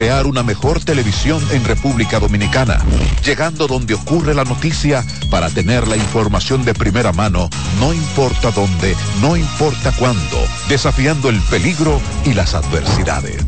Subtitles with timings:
[0.00, 2.78] crear una mejor televisión en República Dominicana,
[3.24, 8.94] llegando donde ocurre la noticia para tener la información de primera mano, no importa dónde,
[9.20, 10.38] no importa cuándo,
[10.68, 13.47] desafiando el peligro y las adversidades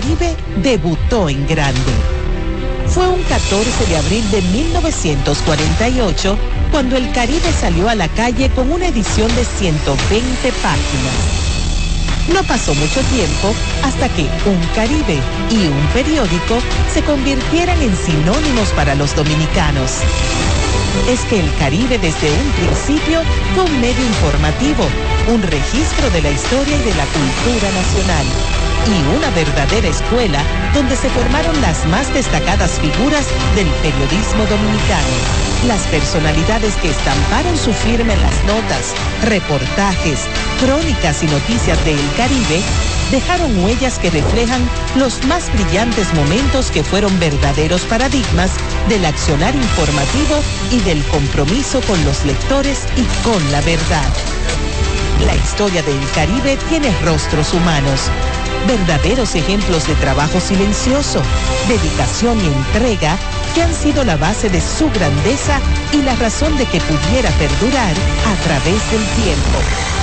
[0.00, 1.92] Caribe debutó en grande.
[2.86, 6.38] Fue un 14 de abril de 1948
[6.70, 11.14] cuando el Caribe salió a la calle con una edición de 120 páginas.
[12.32, 15.18] No pasó mucho tiempo hasta que un Caribe
[15.50, 16.60] y un periódico
[16.94, 19.90] se convirtieran en sinónimos para los dominicanos.
[21.06, 23.22] Es que el Caribe desde un principio
[23.54, 24.84] fue un medio informativo,
[25.28, 28.26] un registro de la historia y de la cultura nacional
[28.86, 30.42] y una verdadera escuela
[30.74, 35.14] donde se formaron las más destacadas figuras del periodismo dominicano.
[35.66, 40.26] Las personalidades que estamparon su firma en las notas, reportajes,
[40.60, 42.62] crónicas y noticias de El Caribe
[43.10, 48.52] dejaron huellas que reflejan los más brillantes momentos que fueron verdaderos paradigmas
[48.88, 54.08] del accionar informativo y del compromiso con los lectores y con la verdad.
[55.26, 58.10] La historia del Caribe tiene rostros humanos
[58.66, 61.22] verdaderos ejemplos de trabajo silencioso,
[61.68, 63.16] dedicación y entrega
[63.54, 65.60] que han sido la base de su grandeza
[65.92, 67.94] y la razón de que pudiera perdurar
[68.26, 69.97] a través del tiempo.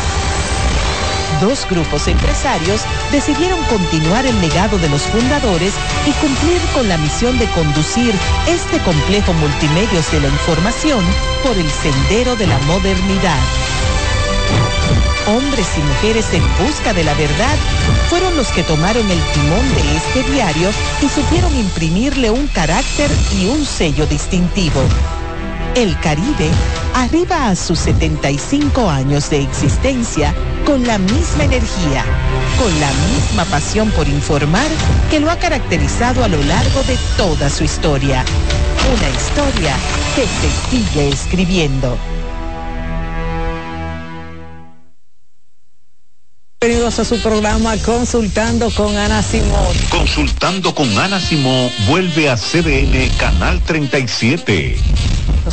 [1.46, 5.74] Dos grupos empresarios decidieron continuar el legado de los fundadores
[6.08, 8.16] y cumplir con la misión de conducir
[8.48, 11.06] este complejo multimedios de la información
[11.44, 13.38] por el sendero de la modernidad
[15.28, 17.56] hombres y mujeres en busca de la verdad,
[18.10, 20.70] fueron los que tomaron el timón de este diario
[21.02, 24.82] y supieron imprimirle un carácter y un sello distintivo.
[25.76, 26.50] El Caribe
[26.94, 30.34] arriba a sus 75 años de existencia
[30.66, 32.06] con la misma energía,
[32.58, 34.68] con la misma pasión por informar
[35.10, 38.24] que lo ha caracterizado a lo largo de toda su historia.
[38.90, 39.76] Una historia
[40.16, 41.98] que se sigue escribiendo.
[46.62, 49.76] Bienvenidos a su programa Consultando con Ana Simón.
[49.90, 54.80] Consultando con Ana Simón vuelve a CDN Canal 37.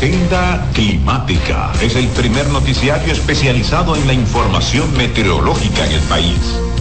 [0.00, 6.69] Agenda Climática es el primer noticiario especializado en la información meteorológica en el país.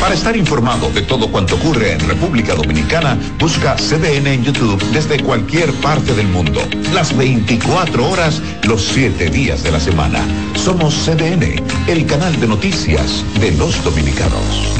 [0.00, 5.22] Para estar informado de todo cuanto ocurre en República Dominicana, busca CDN en YouTube desde
[5.22, 6.62] cualquier parte del mundo.
[6.94, 10.24] Las 24 horas, los 7 días de la semana.
[10.54, 14.78] Somos CDN, el canal de noticias de los dominicanos.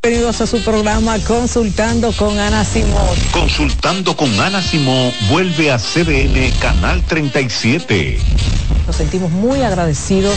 [0.00, 3.16] Bienvenidos a su programa Consultando con Ana Simón.
[3.32, 8.18] Consultando con Ana Simón vuelve a CDN Canal 37.
[8.86, 10.36] Nos sentimos muy agradecidos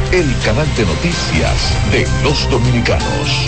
[0.11, 3.47] el canal de noticias de los dominicanos.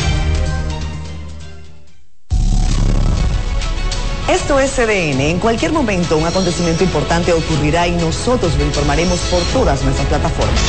[4.29, 5.19] Esto es CDN.
[5.19, 10.61] En cualquier momento un acontecimiento importante ocurrirá y nosotros lo informaremos por todas nuestras plataformas.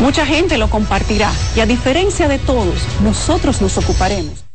[0.00, 4.49] Mucha gente lo compartirá y a diferencia de todos, nosotros nos ocuparemos.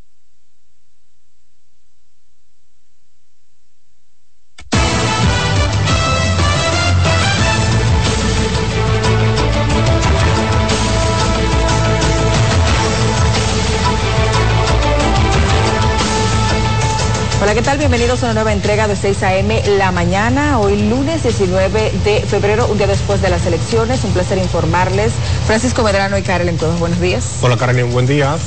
[17.86, 19.62] Bienvenidos a una nueva entrega de 6 a.m.
[19.78, 24.04] La Mañana, hoy lunes 19 de febrero, un día después de las elecciones.
[24.04, 25.12] Un placer informarles.
[25.46, 27.38] Francisco Medrano y Karen Cuevas, buenos días.
[27.44, 28.38] Hola Karen, buen día.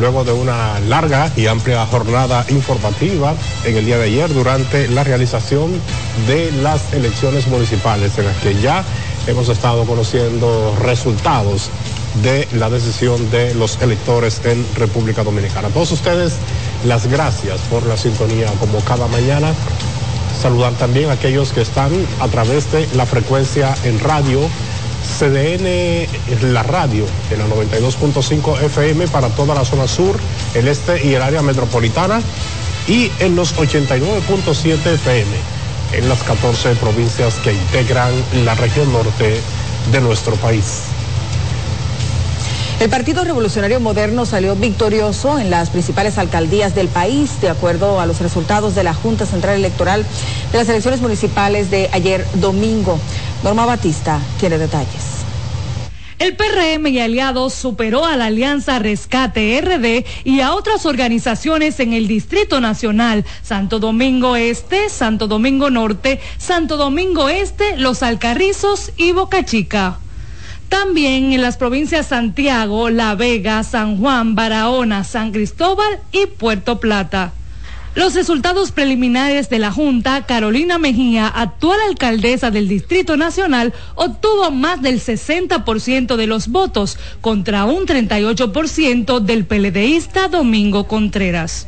[0.00, 3.34] Luego de una larga y amplia jornada informativa
[3.66, 5.70] en el día de ayer durante la realización
[6.26, 8.84] de las elecciones municipales en las que ya
[9.26, 11.70] hemos estado conociendo resultados
[12.22, 15.68] de la decisión de los electores en República Dominicana.
[15.68, 16.34] A todos ustedes,
[16.84, 19.52] las gracias por la sintonía como cada mañana.
[20.40, 24.40] Saludar también a aquellos que están a través de la frecuencia en radio.
[25.18, 30.18] CDN, la radio, en la 92.5 FM para toda la zona sur,
[30.54, 32.20] el este y el área metropolitana,
[32.86, 35.58] y en los 89.7 FM
[35.92, 38.12] en las 14 provincias que integran
[38.44, 39.40] la región norte
[39.90, 40.82] de nuestro país.
[42.80, 48.06] El Partido Revolucionario Moderno salió victorioso en las principales alcaldías del país, de acuerdo a
[48.06, 50.06] los resultados de la Junta Central Electoral
[50.52, 53.00] de las elecciones municipales de ayer domingo.
[53.42, 55.18] Norma Batista tiene detalles.
[56.20, 61.94] El PRM y aliados superó a la Alianza Rescate RD y a otras organizaciones en
[61.94, 69.10] el Distrito Nacional, Santo Domingo Este, Santo Domingo Norte, Santo Domingo Este, Los Alcarrizos y
[69.10, 69.98] Boca Chica.
[70.68, 77.32] También en las provincias Santiago, La Vega, San Juan, Barahona, San Cristóbal y Puerto Plata.
[77.94, 84.82] Los resultados preliminares de la Junta, Carolina Mejía, actual alcaldesa del Distrito Nacional, obtuvo más
[84.82, 91.66] del 60% de los votos contra un 38% del PLDista Domingo Contreras.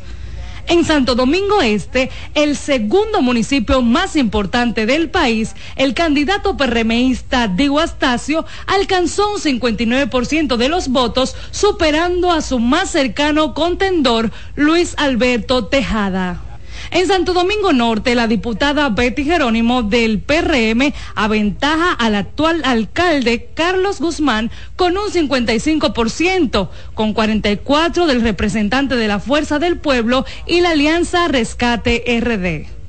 [0.67, 7.79] En Santo Domingo Este, el segundo municipio más importante del país, el candidato PRMista Diego
[7.79, 15.65] Astacio alcanzó un 59% de los votos, superando a su más cercano contendor, Luis Alberto
[15.65, 16.50] Tejada.
[16.91, 24.01] En Santo Domingo Norte, la diputada Betty Jerónimo del PRM aventaja al actual alcalde Carlos
[24.01, 30.71] Guzmán con un 55%, con 44% del representante de la Fuerza del Pueblo y la
[30.71, 32.80] Alianza Rescate RD.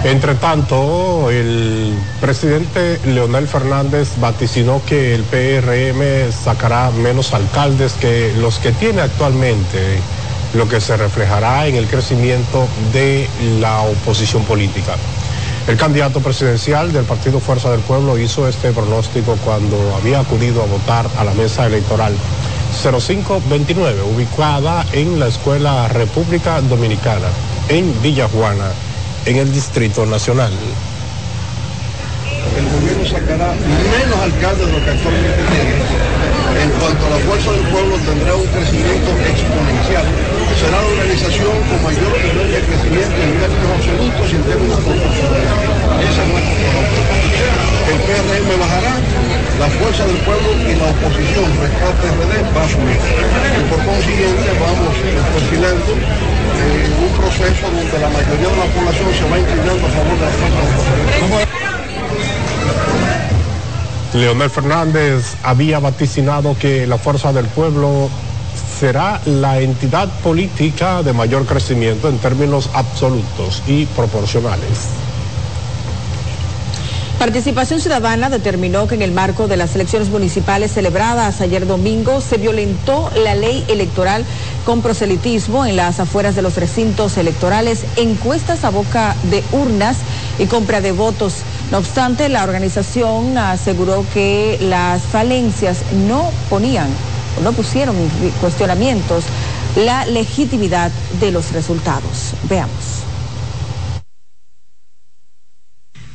[0.04, 8.60] Entre tanto, el presidente Leonel Fernández vaticinó que el PRM sacará menos alcaldes que los
[8.60, 9.98] que tiene actualmente
[10.56, 13.28] lo que se reflejará en el crecimiento de
[13.60, 14.96] la oposición política.
[15.68, 20.66] El candidato presidencial del Partido Fuerza del Pueblo hizo este pronóstico cuando había acudido a
[20.66, 22.14] votar a la mesa electoral
[22.82, 27.28] 0529, ubicada en la Escuela República Dominicana,
[27.68, 28.70] en Villa Juana,
[29.24, 30.52] en el Distrito Nacional.
[32.56, 36.06] El gobierno sacará menos alcaldes de lo que actualmente tiene
[36.62, 40.06] en cuanto a la fuerza del pueblo, tendrá un crecimiento exponencial.
[40.56, 45.52] Será la organización con mayor nivel de crecimiento en términos absolutos y en términos proporcionales.
[46.00, 46.80] Esa es nuestra
[47.92, 48.94] El PRM bajará,
[49.60, 52.96] la fuerza del pueblo y la oposición, rescate RD, va a subir.
[52.96, 54.96] Y por consiguiente vamos
[55.36, 60.16] perfilando eh, un proceso donde la mayoría de la población se va inclinando a favor
[60.16, 61.56] de la fuerza del pueblo.
[64.14, 68.08] Leonel Fernández había vaticinado que la Fuerza del Pueblo
[68.78, 74.88] será la entidad política de mayor crecimiento en términos absolutos y proporcionales.
[77.18, 82.36] Participación Ciudadana determinó que en el marco de las elecciones municipales celebradas ayer domingo se
[82.36, 84.22] violentó la ley electoral
[84.66, 89.96] con proselitismo en las afueras de los recintos electorales, encuestas a boca de urnas
[90.38, 91.36] y compra de votos.
[91.70, 96.88] No obstante, la organización aseguró que las falencias no ponían
[97.42, 97.96] no pusieron
[98.40, 99.24] cuestionamientos
[99.76, 100.90] la legitimidad
[101.20, 102.32] de los resultados.
[102.48, 103.06] Veamos.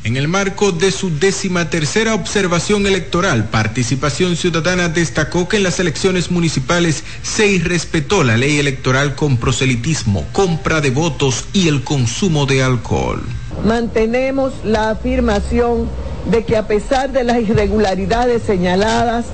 [0.03, 5.79] En el marco de su décima tercera observación electoral, Participación Ciudadana destacó que en las
[5.79, 12.47] elecciones municipales se irrespetó la ley electoral con proselitismo, compra de votos y el consumo
[12.47, 13.21] de alcohol.
[13.63, 15.87] Mantenemos la afirmación
[16.25, 19.25] de que a pesar de las irregularidades señaladas,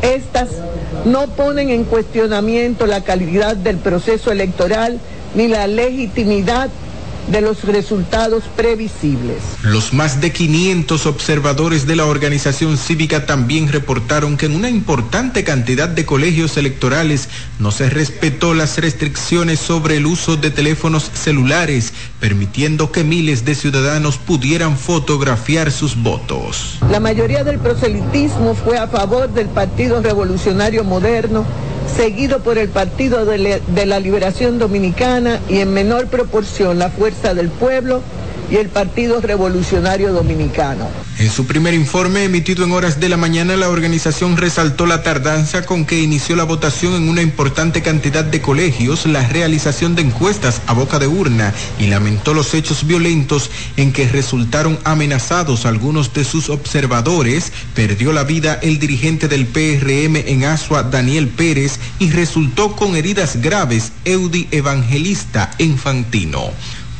[0.00, 0.48] estas
[1.04, 5.00] no ponen en cuestionamiento la calidad del proceso electoral
[5.34, 6.70] ni la legitimidad
[7.28, 9.38] de los resultados previsibles.
[9.62, 15.44] Los más de 500 observadores de la organización cívica también reportaron que en una importante
[15.44, 17.28] cantidad de colegios electorales
[17.58, 23.54] no se respetó las restricciones sobre el uso de teléfonos celulares, permitiendo que miles de
[23.54, 26.78] ciudadanos pudieran fotografiar sus votos.
[26.90, 31.44] La mayoría del proselitismo fue a favor del Partido Revolucionario Moderno
[31.88, 37.48] seguido por el Partido de, la Liberación Dominicana y en menor proporción la Fuerza del
[37.48, 38.02] Pueblo
[38.54, 40.88] y el Partido Revolucionario Dominicano.
[41.18, 45.66] En su primer informe emitido en horas de la mañana, la organización resaltó la tardanza
[45.66, 50.62] con que inició la votación en una importante cantidad de colegios, la realización de encuestas
[50.68, 56.24] a boca de urna y lamentó los hechos violentos en que resultaron amenazados algunos de
[56.24, 57.52] sus observadores.
[57.74, 63.40] Perdió la vida el dirigente del PRM en Asua, Daniel Pérez, y resultó con heridas
[63.42, 66.52] graves Eudi Evangelista Infantino.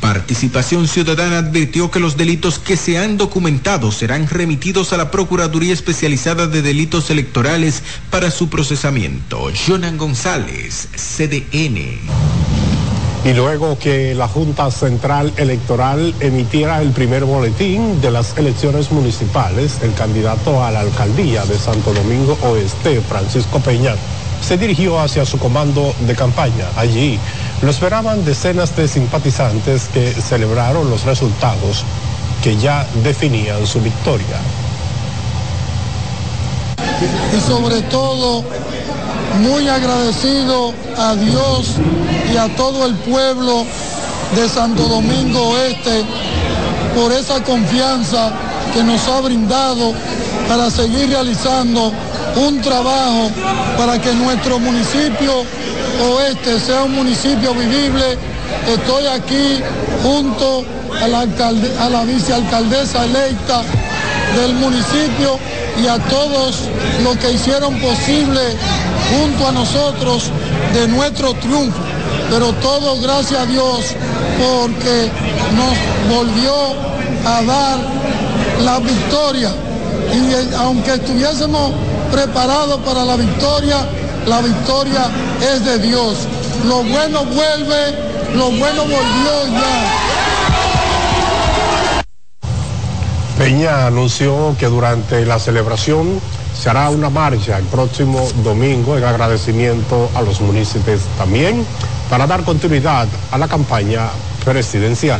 [0.05, 5.73] Participación Ciudadana advirtió que los delitos que se han documentado serán remitidos a la Procuraduría
[5.73, 7.81] Especializada de Delitos Electorales
[8.11, 9.49] para su procesamiento.
[9.65, 11.97] Jonan González, CDN.
[13.25, 19.79] Y luego que la Junta Central Electoral emitiera el primer boletín de las elecciones municipales,
[19.81, 23.95] el candidato a la alcaldía de Santo Domingo Oeste, Francisco Peña,
[24.39, 26.67] se dirigió hacia su comando de campaña.
[26.75, 27.19] Allí
[27.61, 31.83] lo esperaban decenas de simpatizantes que celebraron los resultados
[32.43, 34.37] que ya definían su victoria.
[37.35, 38.43] Y sobre todo,
[39.39, 41.75] muy agradecido a Dios
[42.31, 43.65] y a todo el pueblo
[44.35, 46.03] de Santo Domingo Este
[46.95, 48.31] por esa confianza
[48.73, 49.93] que nos ha brindado
[50.47, 51.91] para seguir realizando
[52.35, 53.29] un trabajo
[53.77, 55.43] para que nuestro municipio
[56.01, 58.17] oeste sea un municipio vivible.
[58.67, 59.61] Estoy aquí
[60.03, 60.63] junto
[61.01, 63.61] a la, vicealcaldesa electa
[64.35, 65.37] del municipio
[65.81, 66.61] y a todos
[67.03, 68.41] los que hicieron posible
[69.11, 70.31] junto a nosotros
[70.73, 71.79] de nuestro triunfo.
[72.29, 73.95] Pero todo gracias a Dios
[74.39, 75.09] porque
[75.55, 76.53] nos volvió
[77.25, 77.79] a dar
[78.63, 79.49] la victoria.
[80.13, 81.71] Y eh, aunque estuviésemos
[82.11, 83.77] preparados para la victoria,
[84.27, 85.09] la victoria
[85.41, 86.27] es de Dios.
[86.65, 87.95] Lo bueno vuelve,
[88.35, 90.05] lo bueno volvió ya.
[93.37, 96.19] Peña anunció que durante la celebración
[96.57, 101.65] se hará una marcha el próximo domingo en agradecimiento a los municipios también
[102.09, 104.09] para dar continuidad a la campaña
[104.45, 105.19] presidencial.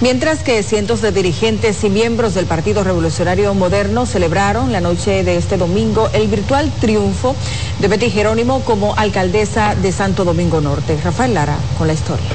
[0.00, 5.36] Mientras que cientos de dirigentes y miembros del Partido Revolucionario Moderno celebraron la noche de
[5.36, 7.34] este domingo el virtual triunfo
[7.80, 10.96] de Betty Jerónimo como alcaldesa de Santo Domingo Norte.
[11.02, 12.26] Rafael Lara con la historia.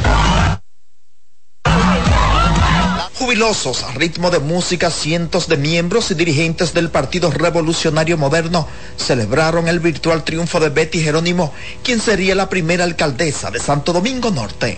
[3.17, 8.67] Jubilosos, a ritmo de música, cientos de miembros y dirigentes del Partido Revolucionario Moderno
[8.97, 14.31] celebraron el virtual triunfo de Betty Jerónimo, quien sería la primera alcaldesa de Santo Domingo
[14.31, 14.77] Norte.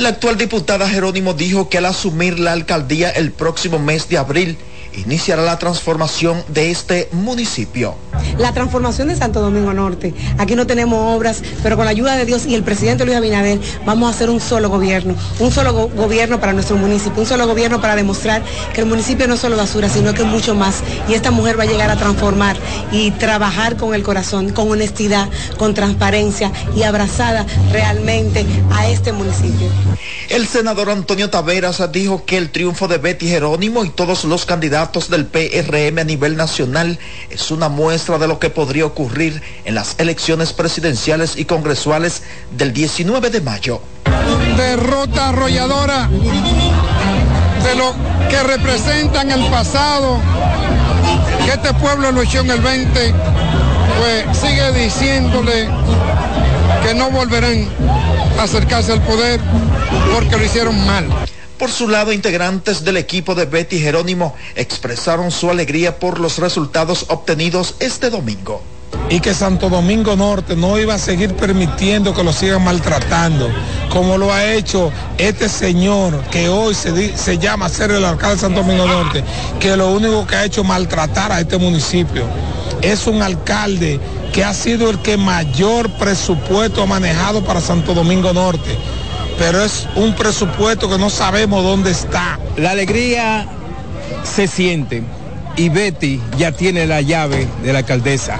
[0.00, 4.56] La actual diputada Jerónimo dijo que al asumir la alcaldía el próximo mes de abril,
[4.94, 7.94] iniciará la transformación de este municipio.
[8.38, 10.14] La transformación de Santo Domingo Norte.
[10.38, 13.60] Aquí no tenemos obras, pero con la ayuda de Dios y el presidente Luis Abinader
[13.84, 17.80] vamos a hacer un solo gobierno, un solo gobierno para nuestro municipio, un solo gobierno
[17.80, 18.42] para demostrar
[18.74, 20.82] que el municipio no es solo basura, sino que es mucho más.
[21.08, 22.56] Y esta mujer va a llegar a transformar
[22.92, 25.28] y trabajar con el corazón, con honestidad,
[25.58, 29.68] con transparencia y abrazada realmente a este municipio.
[30.28, 34.80] El senador Antonio Taveras dijo que el triunfo de Betty Jerónimo y todos los candidatos
[34.90, 36.98] del PRM a nivel nacional
[37.30, 42.72] es una muestra de lo que podría ocurrir en las elecciones presidenciales y congresuales del
[42.72, 43.80] 19 de mayo.
[44.56, 47.94] Derrota arrolladora de lo
[48.28, 50.18] que representa en el pasado
[51.44, 53.14] que este pueblo luchó en el 20,
[54.00, 55.68] pues sigue diciéndole
[56.82, 57.68] que no volverán
[58.40, 59.40] a acercarse al poder
[60.12, 61.06] porque lo hicieron mal.
[61.60, 67.04] Por su lado, integrantes del equipo de Betty Jerónimo expresaron su alegría por los resultados
[67.08, 68.62] obtenidos este domingo.
[69.10, 73.50] Y que Santo Domingo Norte no iba a seguir permitiendo que lo sigan maltratando,
[73.90, 78.62] como lo ha hecho este señor que hoy se, llama ser el alcalde de Santo
[78.62, 79.22] Domingo Norte,
[79.60, 82.24] que lo único que ha hecho maltratar a este municipio.
[82.80, 84.00] Es un alcalde
[84.32, 88.78] que ha sido el que mayor presupuesto ha manejado para Santo Domingo Norte
[89.40, 92.38] pero es un presupuesto que no sabemos dónde está.
[92.58, 93.48] La alegría
[94.22, 95.02] se siente
[95.56, 98.38] y Betty ya tiene la llave de la alcaldesa.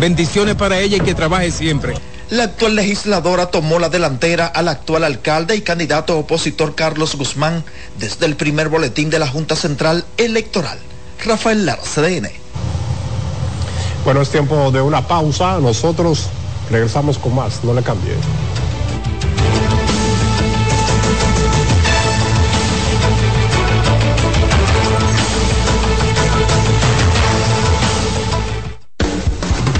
[0.00, 1.94] Bendiciones para ella y que trabaje siempre.
[2.30, 7.62] La actual legisladora tomó la delantera al actual alcalde y candidato opositor Carlos Guzmán
[8.00, 10.80] desde el primer boletín de la Junta Central Electoral.
[11.24, 12.28] Rafael Lar, CDN.
[14.04, 15.60] Bueno, es tiempo de una pausa.
[15.60, 16.26] Nosotros
[16.72, 17.62] regresamos con más.
[17.62, 18.14] No le cambie.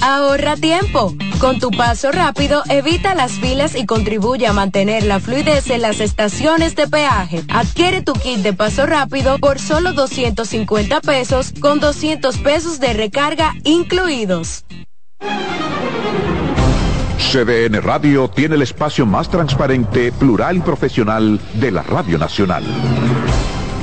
[0.00, 1.14] Ahorra tiempo.
[1.38, 6.00] Con tu paso rápido, evita las filas y contribuye a mantener la fluidez en las
[6.00, 7.42] estaciones de peaje.
[7.48, 13.54] Adquiere tu kit de paso rápido por solo 250 pesos con 200 pesos de recarga
[13.64, 14.64] incluidos.
[17.32, 22.62] CDN Radio tiene el espacio más transparente, plural y profesional de la Radio Nacional.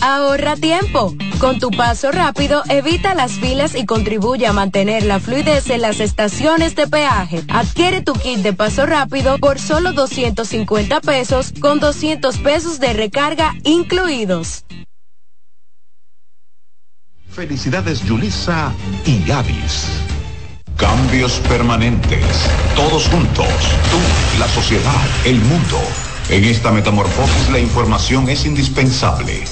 [0.00, 1.14] Ahorra tiempo.
[1.38, 6.00] Con tu paso rápido, evita las filas y contribuye a mantener la fluidez en las
[6.00, 7.42] estaciones de peaje.
[7.48, 13.54] Adquiere tu kit de paso rápido por solo 250 pesos con 200 pesos de recarga
[13.64, 14.64] incluidos.
[17.30, 18.72] Felicidades Yulisa
[19.04, 19.88] y Avis.
[20.76, 22.48] Cambios permanentes.
[22.74, 23.46] Todos juntos.
[23.90, 25.78] Tú, la sociedad, el mundo.
[26.28, 29.44] En esta metamorfosis la información es indispensable.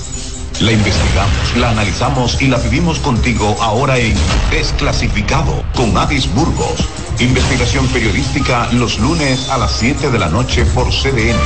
[0.61, 4.15] La investigamos, la analizamos y la vivimos contigo ahora en
[4.51, 6.89] Desclasificado con Avis Burgos.
[7.19, 11.37] Investigación periodística los lunes a las 7 de la noche por CDN,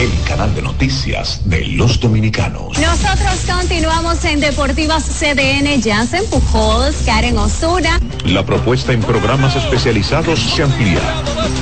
[0.00, 2.76] el canal de noticias de los dominicanos.
[2.76, 8.00] Nosotros continuamos en Deportivas CDN, Jansen Pujols, Karen Osuna.
[8.24, 11.00] La propuesta en programas especializados se amplía.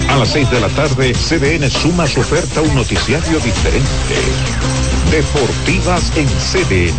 [0.09, 4.78] A las 6 de la tarde, CDN suma su oferta a un noticiario diferente.
[5.11, 6.95] Deportivas en CDN.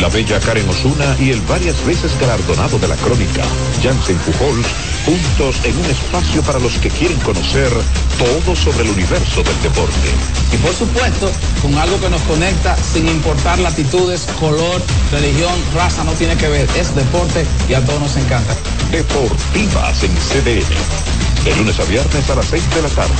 [0.00, 3.42] La bella Karen Osuna y el varias veces galardonado de la crónica,
[3.82, 4.66] Jansen Pujols,
[5.04, 7.70] juntos en un espacio para los que quieren conocer
[8.18, 10.08] todo sobre el universo del deporte.
[10.52, 16.12] Y por supuesto, con algo que nos conecta sin importar latitudes, color, religión, raza, no
[16.12, 16.68] tiene que ver.
[16.76, 18.56] Es deporte y a todos nos encanta.
[18.90, 21.31] Deportivas en CDN.
[21.44, 23.12] De lunes a viernes a las 6 de la tarde.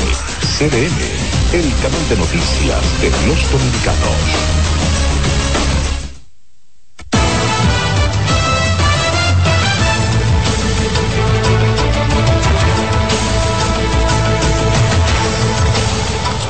[0.58, 4.62] CDN, el canal de noticias de los dominicanos.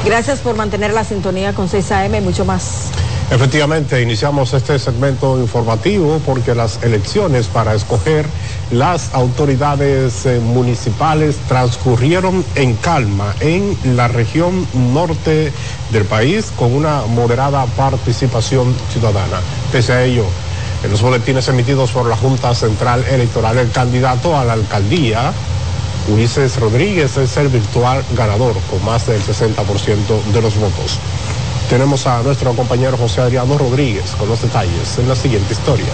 [0.05, 2.91] Gracias por mantener la sintonía con 6am y mucho más.
[3.31, 8.27] Efectivamente, iniciamos este segmento informativo porque las elecciones para escoger
[8.73, 15.53] las autoridades eh, municipales transcurrieron en calma en la región norte
[15.91, 19.41] del país con una moderada participación ciudadana.
[19.71, 20.25] Pese a ello,
[20.83, 25.33] en los boletines emitidos por la Junta Central Electoral, el candidato a la alcaldía,
[26.09, 30.99] Ulises Rodríguez, es el virtual ganador con más del 60% de los votos.
[31.69, 35.93] Tenemos a nuestro compañero José Adriano Rodríguez con los detalles en la siguiente historia.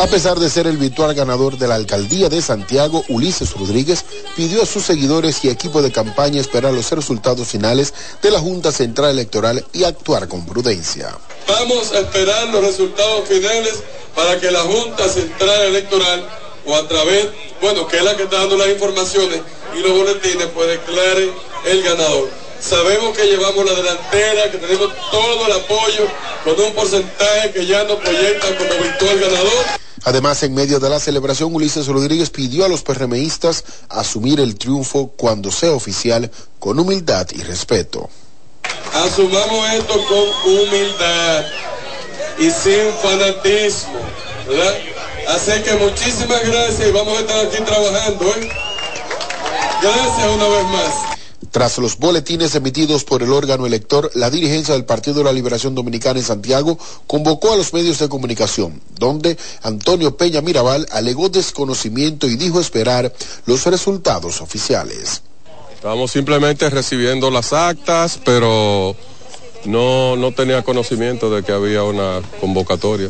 [0.00, 4.02] A pesar de ser el virtual ganador de la alcaldía de Santiago, Ulises Rodríguez
[4.34, 8.72] pidió a sus seguidores y equipo de campaña esperar los resultados finales de la Junta
[8.72, 11.14] Central Electoral y actuar con prudencia.
[11.46, 13.74] Vamos a esperar los resultados finales
[14.16, 16.26] para que la Junta Central Electoral
[16.64, 17.28] o a través,
[17.60, 19.42] bueno, que es la que está dando las informaciones
[19.76, 21.30] y los boletines, pues declare
[21.66, 22.30] el ganador.
[22.58, 26.08] Sabemos que llevamos la delantera, que tenemos todo el apoyo
[26.42, 29.80] con un porcentaje que ya nos proyecta como virtual ganador.
[30.04, 35.12] Además, en medio de la celebración, Ulises Rodríguez pidió a los PRMistas asumir el triunfo
[35.16, 38.08] cuando sea oficial con humildad y respeto.
[38.94, 41.44] Asumamos esto con humildad
[42.38, 44.00] y sin fanatismo,
[44.48, 44.74] ¿verdad?
[45.28, 48.26] Así que muchísimas gracias y vamos a estar aquí trabajando.
[48.26, 48.48] ¿eh?
[49.82, 50.94] Gracias una vez más.
[51.50, 55.74] Tras los boletines emitidos por el órgano elector, la dirigencia del Partido de la Liberación
[55.74, 62.28] Dominicana en Santiago convocó a los medios de comunicación, donde Antonio Peña Mirabal alegó desconocimiento
[62.28, 63.12] y dijo esperar
[63.46, 65.22] los resultados oficiales.
[65.74, 68.94] Estamos simplemente recibiendo las actas, pero
[69.64, 73.08] no, no tenía conocimiento de que había una convocatoria.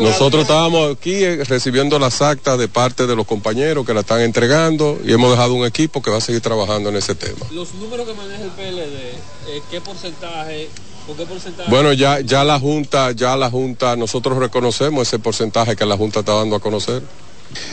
[0.00, 4.20] Nosotros estábamos aquí eh, recibiendo las actas de parte de los compañeros que la están
[4.20, 7.46] entregando y hemos dejado un equipo que va a seguir trabajando en ese tema.
[7.50, 8.96] Los números que maneja el PLD,
[9.48, 10.68] eh, ¿qué porcentaje?
[11.06, 11.70] ¿Por qué porcentaje?
[11.70, 16.20] Bueno, ya, ya la Junta, ya la Junta, nosotros reconocemos ese porcentaje que la Junta
[16.20, 17.02] está dando a conocer.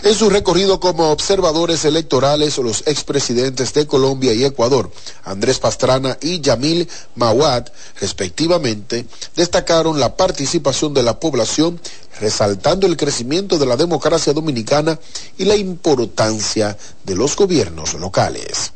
[0.04, 4.92] En su recorrido como observadores electorales, los expresidentes de Colombia y Ecuador,
[5.24, 7.68] Andrés Pastrana y Yamil Mawad,
[8.00, 11.80] respectivamente, destacaron la participación de la población,
[12.20, 15.00] resaltando el crecimiento de la democracia dominicana
[15.38, 18.74] y la importancia de los gobiernos locales.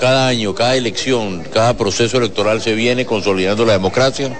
[0.00, 4.36] Cada año, cada elección, cada proceso electoral se viene consolidando la democracia.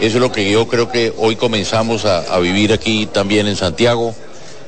[0.00, 3.56] Eso es lo que yo creo que hoy comenzamos a, a vivir aquí también en
[3.56, 4.14] Santiago.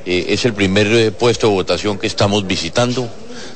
[0.06, 3.08] Eh, es el primer eh, puesto de votación que estamos visitando.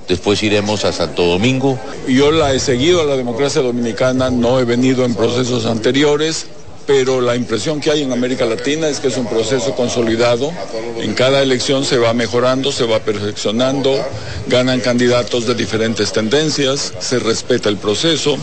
[0.09, 1.79] Después iremos a Santo Domingo.
[2.09, 6.47] Yo la he seguido a la democracia dominicana, no he venido en procesos anteriores.
[6.87, 10.53] pero la impresión que hay en América Latina es que es un proceso consolidado.
[10.99, 13.97] En cada elección se va mejorando, se va perfeccionando,
[14.49, 18.37] ganan candidatos de diferentes tendencias, se respeta el proceso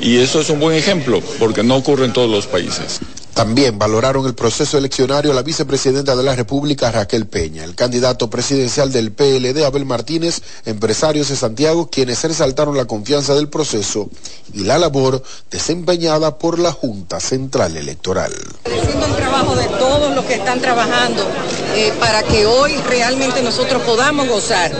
[0.00, 3.00] y eso es un buen ejemplo porque no ocurre en todos los países.
[3.34, 8.92] También valoraron el proceso eleccionario la vicepresidenta de la República, Raquel Peña, el candidato presidencial
[8.92, 14.08] del PLD, Abel Martínez, empresarios de Santiago, quienes resaltaron la confianza del proceso
[14.52, 18.32] y la labor desempeñada por la Junta Central Electoral.
[18.64, 21.26] El trabajo de todos los que están trabajando
[21.74, 24.70] eh, para que hoy realmente nosotros podamos gozar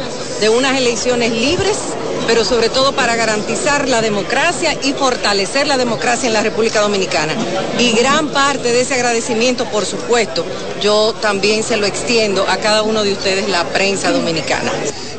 [0.41, 1.77] de unas elecciones libres
[2.27, 7.35] pero sobre todo para garantizar la democracia y fortalecer la democracia en la República Dominicana.
[7.79, 10.45] Y gran parte de ese agradecimiento, por supuesto,
[10.81, 14.73] yo también se lo extiendo a cada uno de ustedes, la prensa dominicana.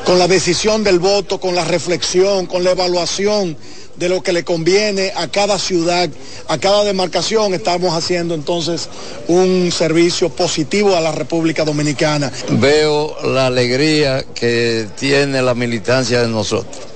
[0.06, 3.58] Con la decisión del voto, con la reflexión, con la evaluación
[3.96, 6.10] de lo que le conviene a cada ciudad,
[6.48, 8.90] a cada demarcación, estamos haciendo entonces
[9.28, 12.32] un servicio positivo a la República Dominicana.
[12.50, 16.95] Veo la alegría que tiene la militancia de nosotros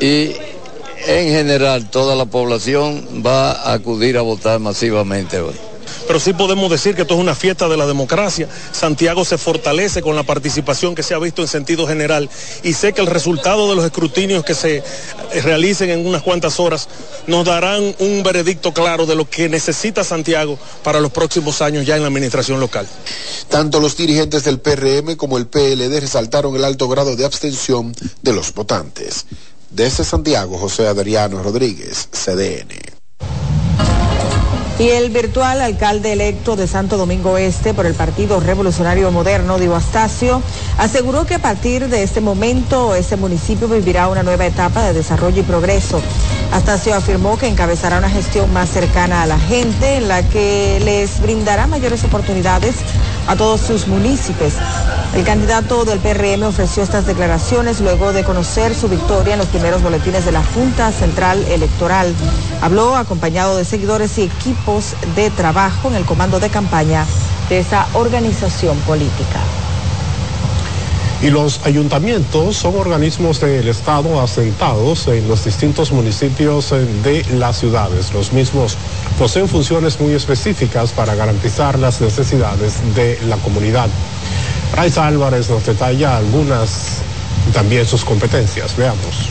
[0.00, 0.32] y
[1.06, 5.54] en general toda la población va a acudir a votar masivamente hoy
[6.08, 8.48] pero sí podemos decir que esto es una fiesta de la democracia.
[8.72, 12.30] Santiago se fortalece con la participación que se ha visto en sentido general
[12.62, 14.82] y sé que el resultado de los escrutinios que se
[15.42, 16.88] realicen en unas cuantas horas
[17.26, 21.96] nos darán un veredicto claro de lo que necesita Santiago para los próximos años ya
[21.96, 22.86] en la administración local.
[23.50, 28.32] Tanto los dirigentes del PRM como el PLD resaltaron el alto grado de abstención de
[28.32, 29.26] los votantes.
[29.70, 32.98] Desde Santiago, José Adriano Rodríguez, CDN.
[34.78, 39.74] Y el virtual alcalde electo de Santo Domingo Este por el Partido Revolucionario Moderno, Divo
[39.74, 40.40] Astacio,
[40.78, 45.40] aseguró que a partir de este momento ese municipio vivirá una nueva etapa de desarrollo
[45.40, 46.00] y progreso.
[46.52, 51.20] Astacio afirmó que encabezará una gestión más cercana a la gente en la que les
[51.20, 52.76] brindará mayores oportunidades
[53.26, 54.52] a todos sus municipios.
[55.18, 59.82] El candidato del PRM ofreció estas declaraciones luego de conocer su victoria en los primeros
[59.82, 62.14] boletines de la Junta Central Electoral.
[62.62, 67.04] Habló acompañado de seguidores y equipos de trabajo en el comando de campaña
[67.48, 69.40] de esa organización política.
[71.20, 78.14] Y los ayuntamientos son organismos del Estado asentados en los distintos municipios de las ciudades.
[78.14, 78.76] Los mismos
[79.18, 83.88] poseen funciones muy específicas para garantizar las necesidades de la comunidad.
[84.74, 86.98] Raiza Álvarez nos detalla algunas
[87.48, 88.76] y también sus competencias.
[88.76, 89.28] Veamos.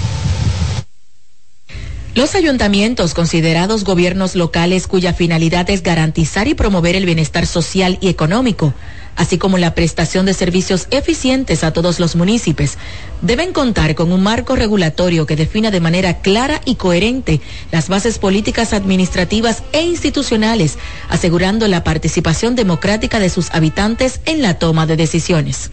[2.18, 8.10] Los ayuntamientos, considerados gobiernos locales cuya finalidad es garantizar y promover el bienestar social y
[8.10, 8.74] económico,
[9.18, 12.78] así como la prestación de servicios eficientes a todos los municipios,
[13.22, 18.20] deben contar con un marco regulatorio que defina de manera clara y coherente las bases
[18.20, 20.78] políticas administrativas e institucionales,
[21.10, 25.72] asegurando la participación democrática de sus habitantes en la toma de decisiones.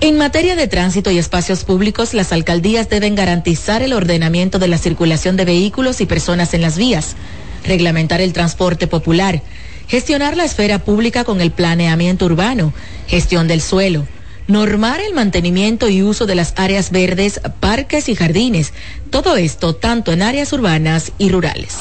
[0.00, 4.78] En materia de tránsito y espacios públicos, las alcaldías deben garantizar el ordenamiento de la
[4.78, 7.16] circulación de vehículos y personas en las vías,
[7.64, 9.42] reglamentar el transporte popular,
[9.88, 12.72] gestionar la esfera pública con el planeamiento urbano,
[13.06, 14.06] gestión del suelo,
[14.48, 18.72] normar el mantenimiento y uso de las áreas verdes, parques y jardines,
[19.10, 21.78] todo esto tanto en áreas urbanas y rurales.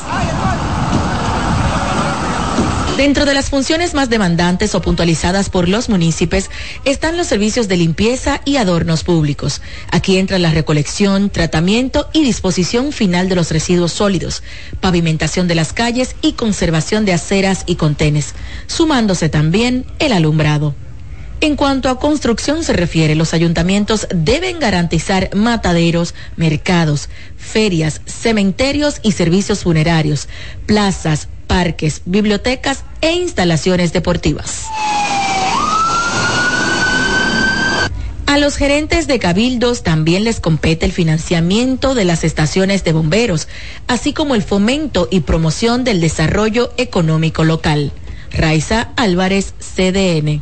[2.97, 6.49] Dentro de las funciones más demandantes o puntualizadas por los municipios
[6.85, 9.61] están los servicios de limpieza y adornos públicos.
[9.91, 14.43] Aquí entra la recolección, tratamiento y disposición final de los residuos sólidos,
[14.79, 18.33] pavimentación de las calles y conservación de aceras y contenes,
[18.67, 20.73] sumándose también el alumbrado.
[21.41, 29.11] En cuanto a construcción se refiere, los ayuntamientos deben garantizar mataderos, mercados, ferias, cementerios y
[29.11, 30.29] servicios funerarios,
[30.65, 34.65] plazas, parques, bibliotecas e instalaciones deportivas.
[38.25, 43.47] A los gerentes de cabildos también les compete el financiamiento de las estaciones de bomberos,
[43.87, 47.93] así como el fomento y promoción del desarrollo económico local.
[48.33, 50.41] Raiza Álvarez, CDN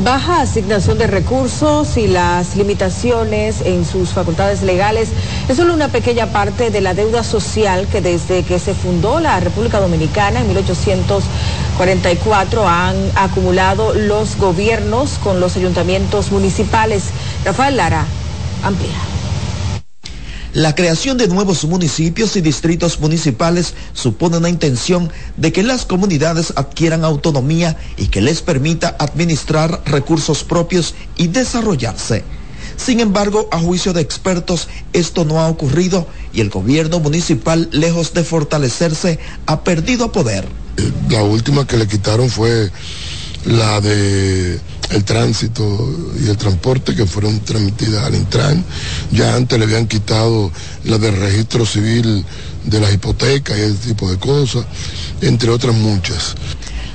[0.00, 5.08] baja asignación de recursos y las limitaciones en sus facultades legales
[5.48, 9.38] es solo una pequeña parte de la deuda social que desde que se fundó la
[9.40, 17.04] República Dominicana en 1844 han acumulado los gobiernos con los ayuntamientos municipales.
[17.44, 18.04] Rafael Lara
[18.62, 19.15] amplía.
[20.56, 26.54] La creación de nuevos municipios y distritos municipales supone una intención de que las comunidades
[26.56, 32.24] adquieran autonomía y que les permita administrar recursos propios y desarrollarse.
[32.78, 38.14] Sin embargo, a juicio de expertos, esto no ha ocurrido y el gobierno municipal, lejos
[38.14, 40.48] de fortalecerse, ha perdido poder.
[41.10, 42.70] La última que le quitaron fue
[43.44, 44.58] la de
[44.90, 45.64] el tránsito
[46.20, 48.62] y el transporte que fueron transmitidas al Intran.
[49.12, 50.50] Ya antes le habían quitado
[50.84, 52.24] la del registro civil
[52.64, 54.66] de las hipotecas y ese tipo de cosas,
[55.20, 56.34] entre otras muchas.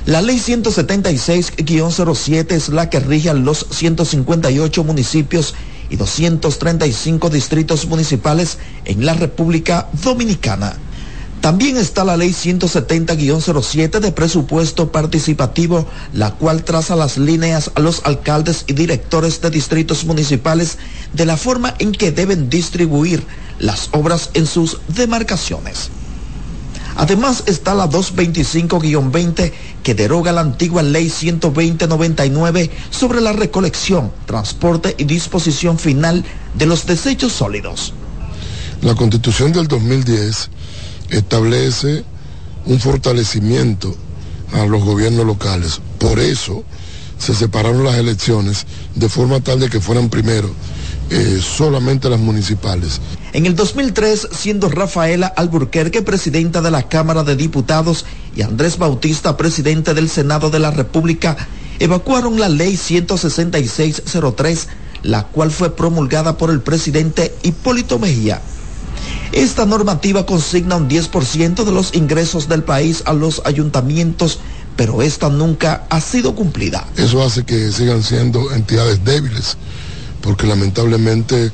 [0.06, 5.54] La ley 176-07 es la que rige a los 158 municipios
[5.90, 10.76] y 235 distritos municipales en la República Dominicana.
[11.42, 18.00] También está la ley 170-07 de presupuesto participativo, la cual traza las líneas a los
[18.04, 20.78] alcaldes y directores de distritos municipales
[21.12, 23.24] de la forma en que deben distribuir
[23.58, 25.90] las obras en sus demarcaciones.
[26.94, 29.52] Además está la 225-20
[29.82, 36.24] que deroga la antigua ley 120-99 sobre la recolección, transporte y disposición final
[36.54, 37.94] de los desechos sólidos.
[38.80, 40.50] La constitución del 2010
[41.12, 42.04] establece
[42.66, 43.94] un fortalecimiento
[44.52, 45.80] a los gobiernos locales.
[45.98, 46.64] Por eso
[47.18, 50.50] se separaron las elecciones de forma tal de que fueran primero
[51.10, 53.00] eh, solamente las municipales.
[53.32, 59.36] En el 2003, siendo Rafaela Alburquerque presidenta de la Cámara de Diputados y Andrés Bautista
[59.36, 61.36] presidente del Senado de la República,
[61.78, 64.68] evacuaron la ley 16603,
[65.02, 68.40] la cual fue promulgada por el presidente Hipólito Mejía.
[69.32, 74.38] Esta normativa consigna un 10% de los ingresos del país a los ayuntamientos,
[74.76, 76.86] pero esta nunca ha sido cumplida.
[76.96, 79.56] Eso hace que sigan siendo entidades débiles,
[80.20, 81.50] porque lamentablemente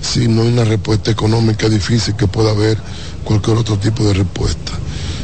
[0.00, 2.76] si no hay una respuesta económica difícil que pueda haber
[3.24, 4.72] cualquier otro tipo de respuesta.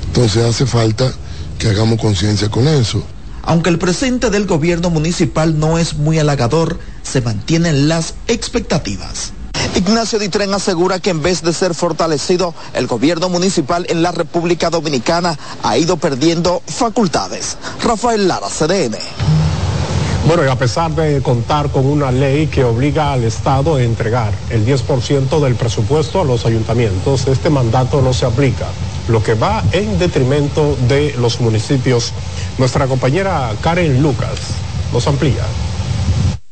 [0.06, 1.12] Entonces hace falta
[1.58, 3.02] que hagamos conciencia con eso.
[3.42, 9.32] Aunque el presente del gobierno municipal no es muy halagador, se mantienen las expectativas.
[9.74, 14.70] Ignacio Ditren asegura que en vez de ser fortalecido, el gobierno municipal en la República
[14.70, 17.56] Dominicana ha ido perdiendo facultades.
[17.82, 18.96] Rafael Lara, CDN.
[20.26, 24.32] Bueno, y a pesar de contar con una ley que obliga al Estado a entregar
[24.50, 28.66] el 10% del presupuesto a los ayuntamientos, este mandato no se aplica,
[29.08, 32.12] lo que va en detrimento de los municipios.
[32.58, 34.38] Nuestra compañera Karen Lucas
[34.92, 35.44] nos amplía.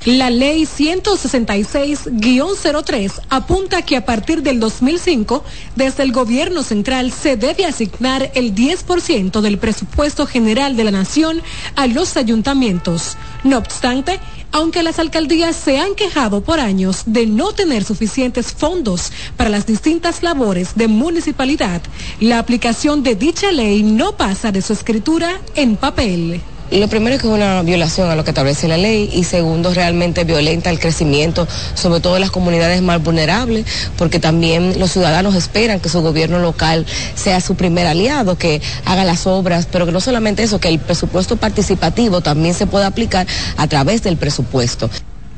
[0.07, 5.43] La ley 166-03 apunta que a partir del 2005,
[5.75, 11.43] desde el gobierno central se debe asignar el 10% del presupuesto general de la nación
[11.75, 13.17] a los ayuntamientos.
[13.43, 14.21] No obstante,
[14.53, 19.67] aunque las alcaldías se han quejado por años de no tener suficientes fondos para las
[19.67, 21.83] distintas labores de municipalidad,
[22.21, 26.41] la aplicación de dicha ley no pasa de su escritura en papel.
[26.71, 29.73] Lo primero es que es una violación a lo que establece la ley y segundo,
[29.73, 33.65] realmente violenta el crecimiento, sobre todo en las comunidades más vulnerables,
[33.97, 39.05] porque también los ciudadanos esperan que su gobierno local sea su primer aliado, que haga
[39.05, 43.27] las obras, pero que no solamente eso, que el presupuesto participativo también se pueda aplicar
[43.57, 44.91] a través del presupuesto.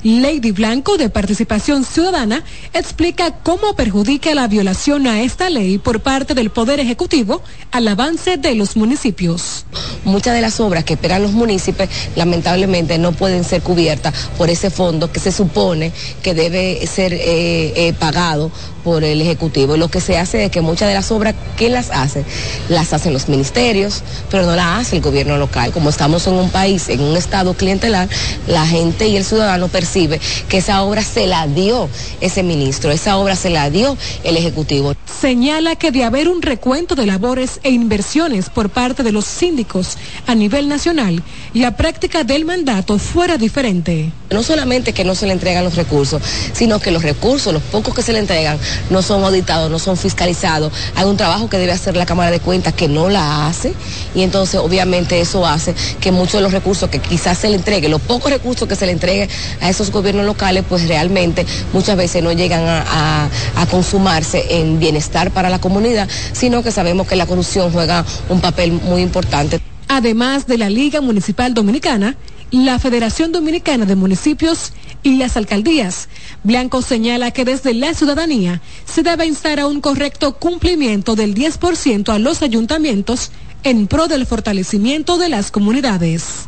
[0.05, 6.35] Lady Blanco de Participación Ciudadana explica cómo perjudica la violación a esta ley por parte
[6.35, 9.65] del Poder Ejecutivo al avance de los municipios.
[10.05, 14.71] Muchas de las obras que esperan los municipios lamentablemente no pueden ser cubiertas por ese
[14.71, 18.53] fondo que se supone que debe ser eh, eh, pagado
[18.85, 19.77] por el Ejecutivo.
[19.77, 22.25] Lo que se hace es que muchas de las obras, ¿quién las hace?
[22.69, 25.73] Las hacen los ministerios, pero no las hace el gobierno local.
[25.73, 28.09] Como estamos en un país, en un estado clientelar,
[28.47, 31.89] la gente y el ciudadano percibe que esa obra se la dio
[32.21, 34.95] ese ministro, esa obra se la dio el Ejecutivo.
[35.21, 39.97] Señala que de haber un recuento de labores e inversiones por parte de los síndicos
[40.27, 41.23] a nivel nacional,
[41.55, 44.13] la práctica del mandato fuera diferente.
[44.31, 46.21] No solamente que no se le entregan los recursos,
[46.53, 48.59] sino que los recursos, los pocos que se le entregan,
[48.91, 50.73] no son auditados, no son fiscalizados.
[50.97, 53.73] Hay un trabajo que debe hacer la Cámara de Cuentas que no la hace
[54.15, 57.89] y entonces obviamente eso hace que muchos de los recursos que quizás se le entregue,
[57.89, 59.29] los pocos recursos que se le entregue
[59.61, 65.31] a esos gobiernos locales, pues realmente muchas veces no llegan a, a consumarse en bienestar
[65.31, 69.61] para la comunidad, sino que sabemos que la corrupción juega un papel muy importante.
[69.89, 72.17] Además de la Liga Municipal Dominicana,
[72.51, 76.09] la Federación Dominicana de Municipios y las alcaldías.
[76.45, 82.09] Blanco señala que desde la ciudadanía se debe instar a un correcto cumplimiento del 10%
[82.13, 83.31] a los ayuntamientos
[83.65, 86.47] en pro del fortalecimiento de las comunidades.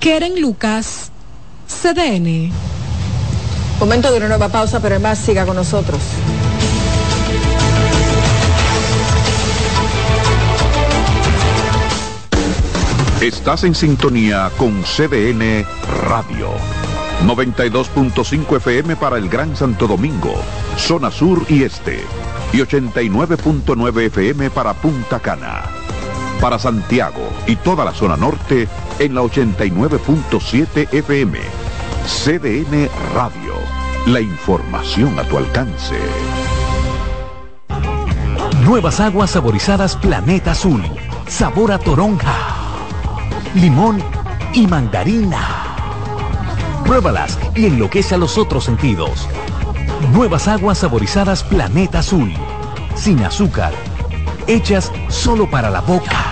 [0.00, 1.11] Keren Lucas,
[1.66, 2.50] CDN.
[3.80, 6.00] Momento de una nueva pausa, pero además siga con nosotros.
[13.20, 15.64] Estás en sintonía con CDN
[16.08, 16.50] Radio.
[17.24, 20.34] 92.5 FM para el Gran Santo Domingo,
[20.76, 22.00] zona sur y este,
[22.52, 25.62] y 89.9 FM para Punta Cana.
[26.40, 28.66] Para Santiago y toda la zona norte
[28.98, 31.38] en la 89.7 FM.
[32.06, 33.54] CDN Radio.
[34.06, 35.96] La información a tu alcance.
[38.64, 40.82] Nuevas aguas saborizadas Planeta Azul.
[41.28, 42.34] Sabor a toronja,
[43.54, 44.02] limón
[44.52, 45.38] y mandarina.
[46.84, 49.28] Pruébalas y enloquece a los otros sentidos.
[50.12, 52.32] Nuevas aguas saborizadas Planeta Azul.
[52.96, 53.72] Sin azúcar.
[54.48, 56.31] Hechas solo para la boca.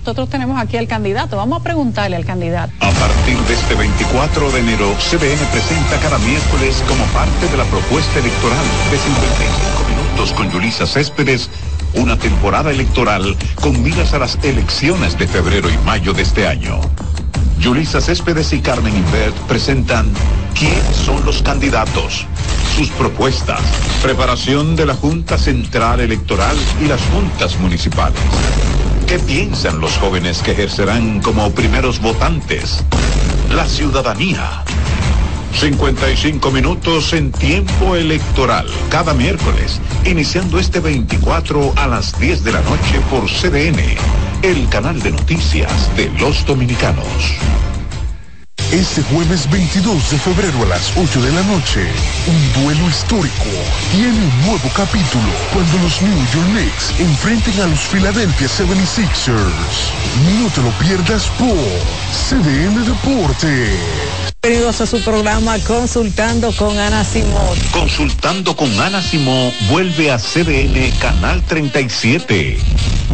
[0.00, 1.36] Nosotros tenemos aquí al candidato.
[1.36, 2.72] Vamos a preguntarle al candidato.
[2.80, 7.64] A partir de este 24 de enero, CDN presenta cada miércoles como parte de la
[7.64, 11.50] propuesta electoral de 55 minutos con Yulisa Céspedes,
[11.94, 16.80] una temporada electoral con miras a las elecciones de febrero y mayo de este año.
[17.58, 20.10] Yulisa Céspedes y Carmen Invert presentan
[20.58, 22.26] quiénes son los candidatos,
[22.74, 23.60] sus propuestas,
[24.02, 28.18] preparación de la Junta Central Electoral y las juntas municipales.
[29.10, 32.84] ¿Qué piensan los jóvenes que ejercerán como primeros votantes?
[33.52, 34.62] La ciudadanía.
[35.52, 42.60] 55 minutos en tiempo electoral, cada miércoles, iniciando este 24 a las 10 de la
[42.60, 43.80] noche por CDN,
[44.42, 47.34] el canal de noticias de los dominicanos.
[48.72, 51.90] Este jueves 22 de febrero a las 8 de la noche,
[52.28, 53.34] un duelo histórico
[53.90, 59.90] tiene un nuevo capítulo cuando los New York Knicks enfrenten a los Philadelphia 76ers.
[60.38, 61.56] No te lo pierdas por
[62.12, 63.76] CDN Deportes.
[64.40, 67.58] Bienvenidos a su programa Consultando con Ana Simón.
[67.72, 72.56] Consultando con Ana Simón vuelve a CDN Canal 37.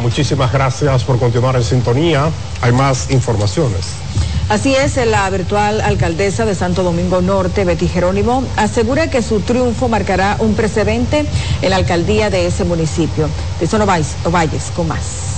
[0.00, 2.28] Muchísimas gracias por continuar en sintonía.
[2.60, 3.86] Hay más informaciones.
[4.48, 9.88] Así es, la virtual alcaldesa de Santo Domingo Norte, Betty Jerónimo, asegura que su triunfo
[9.88, 11.24] marcará un precedente
[11.62, 13.28] en la alcaldía de ese municipio.
[13.60, 13.68] De
[14.30, 15.29] Valles, con más.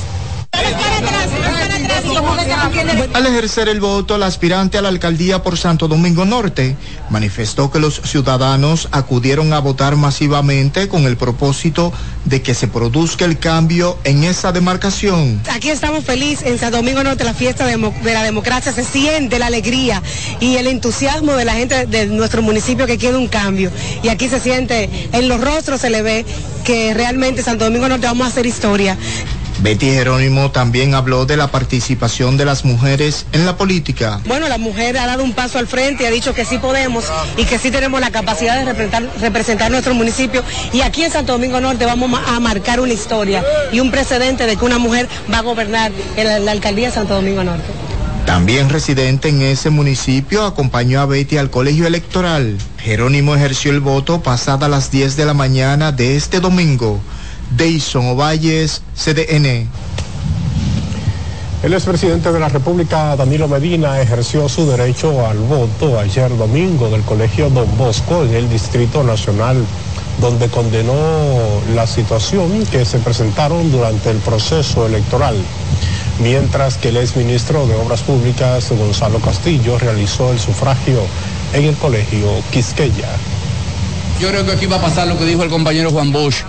[3.15, 6.77] Al ejercer el voto, el aspirante a la alcaldía por Santo Domingo Norte
[7.11, 11.93] manifestó que los ciudadanos acudieron a votar masivamente con el propósito
[12.25, 15.41] de que se produzca el cambio en esa demarcación.
[15.51, 19.39] Aquí estamos felices en Santo Domingo Norte, la fiesta de, de la democracia, se siente
[19.39, 20.03] la alegría
[20.41, 23.71] y el entusiasmo de la gente de nuestro municipio que quiere un cambio.
[24.03, 26.27] Y aquí se siente, en los rostros se le ve
[26.65, 28.97] que realmente Santo Domingo Norte vamos a hacer historia.
[29.63, 34.21] Betty Jerónimo también habló de la participación de las mujeres en la política.
[34.27, 37.05] Bueno, la mujer ha dado un paso al frente y ha dicho que sí podemos
[37.37, 40.43] y que sí tenemos la capacidad de representar, representar nuestro municipio.
[40.73, 44.57] Y aquí en Santo Domingo Norte vamos a marcar una historia y un precedente de
[44.57, 47.63] que una mujer va a gobernar en la, la alcaldía de Santo Domingo Norte.
[48.27, 52.59] También residente en ese municipio acompañó a Betty al colegio electoral.
[52.79, 57.01] Jerónimo ejerció el voto pasada las 10 de la mañana de este domingo.
[57.57, 59.68] Deison Ovalles, CDN.
[61.62, 67.03] El expresidente de la República, Danilo Medina, ejerció su derecho al voto ayer domingo del
[67.03, 69.64] Colegio Don Bosco en el Distrito Nacional,
[70.20, 70.92] donde condenó
[71.74, 75.36] la situación que se presentaron durante el proceso electoral,
[76.20, 81.00] mientras que el exministro de Obras Públicas, Gonzalo Castillo, realizó el sufragio
[81.53, 83.09] en el Colegio Quisqueya.
[84.20, 86.44] Yo creo que aquí va a pasar lo que dijo el compañero Juan Bosch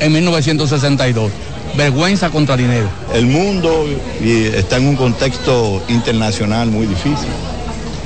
[0.00, 1.30] en 1962.
[1.76, 2.88] Vergüenza contra dinero.
[3.14, 3.86] El mundo
[4.20, 7.28] está en un contexto internacional muy difícil.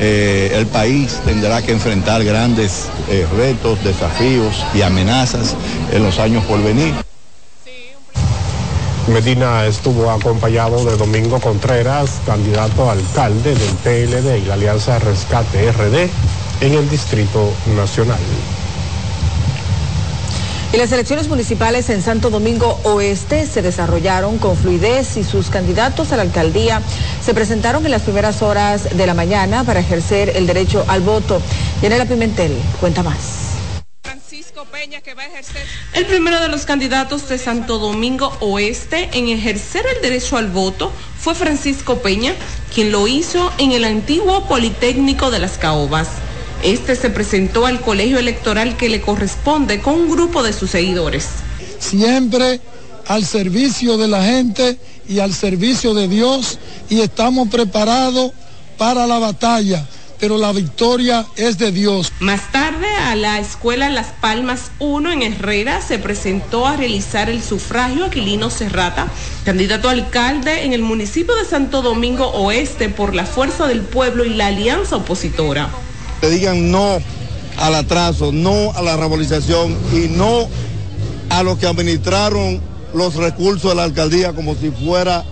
[0.00, 5.54] Eh, el país tendrá que enfrentar grandes eh, retos, desafíos y amenazas
[5.92, 6.92] en los años por venir.
[9.08, 15.70] Medina estuvo acompañado de Domingo Contreras, candidato a alcalde del PLD y la Alianza Rescate
[15.72, 16.08] RD
[16.62, 18.20] en el Distrito Nacional.
[20.72, 26.12] Y las elecciones municipales en Santo Domingo Oeste se desarrollaron con fluidez y sus candidatos
[26.12, 26.80] a la alcaldía
[27.22, 31.42] se presentaron en las primeras horas de la mañana para ejercer el derecho al voto.
[31.82, 33.18] Yanela Pimentel cuenta más.
[35.92, 40.90] El primero de los candidatos de Santo Domingo Oeste en ejercer el derecho al voto
[41.18, 42.32] fue Francisco Peña,
[42.74, 46.08] quien lo hizo en el antiguo Politécnico de las Caobas.
[46.62, 51.26] Este se presentó al colegio electoral que le corresponde con un grupo de sus seguidores.
[51.80, 52.60] Siempre
[53.08, 58.30] al servicio de la gente y al servicio de Dios y estamos preparados
[58.78, 59.84] para la batalla,
[60.20, 62.12] pero la victoria es de Dios.
[62.20, 67.42] Más tarde a la escuela Las Palmas 1 en Herrera se presentó a realizar el
[67.42, 69.08] sufragio Aquilino Serrata,
[69.44, 74.24] candidato a alcalde en el municipio de Santo Domingo Oeste por la Fuerza del Pueblo
[74.24, 75.68] y la Alianza Opositora
[76.22, 77.02] que digan no
[77.58, 80.48] al atraso, no a la revalorización y no
[81.30, 82.60] a los que administraron
[82.94, 85.24] los recursos de la alcaldía como si fuera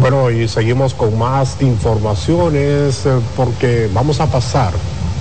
[0.00, 4.72] Bueno, y seguimos con más informaciones eh, porque vamos a pasar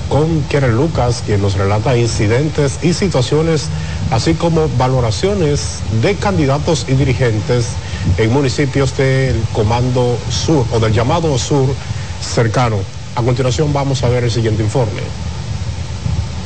[0.10, 3.70] con Keren Lucas, quien nos relata incidentes y situaciones,
[4.12, 7.70] así como valoraciones de candidatos y dirigentes
[8.18, 11.74] en municipios del Comando Sur o del llamado Sur
[12.22, 12.78] cercano.
[13.16, 15.02] A continuación vamos a ver el siguiente informe.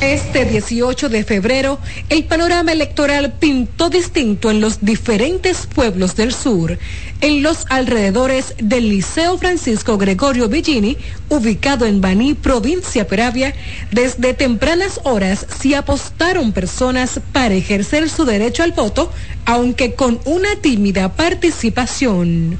[0.00, 1.78] Este 18 de febrero,
[2.10, 6.78] el panorama electoral pintó distinto en los diferentes pueblos del sur,
[7.22, 10.98] en los alrededores del Liceo Francisco Gregorio Bellini,
[11.30, 13.54] ubicado en Baní, provincia Peravia.
[13.90, 19.10] Desde tempranas horas se apostaron personas para ejercer su derecho al voto,
[19.46, 22.58] aunque con una tímida participación.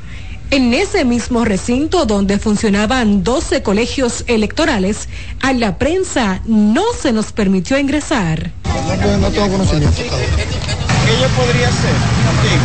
[0.51, 5.09] En ese mismo recinto donde funcionaban 12 colegios electorales,
[5.43, 8.53] a la prensa no se nos permitió ingresar.
[8.65, 9.97] No, no tengo conocimiento.
[9.97, 11.91] ¿Qué yo podría hacer
[12.27, 12.63] contigo?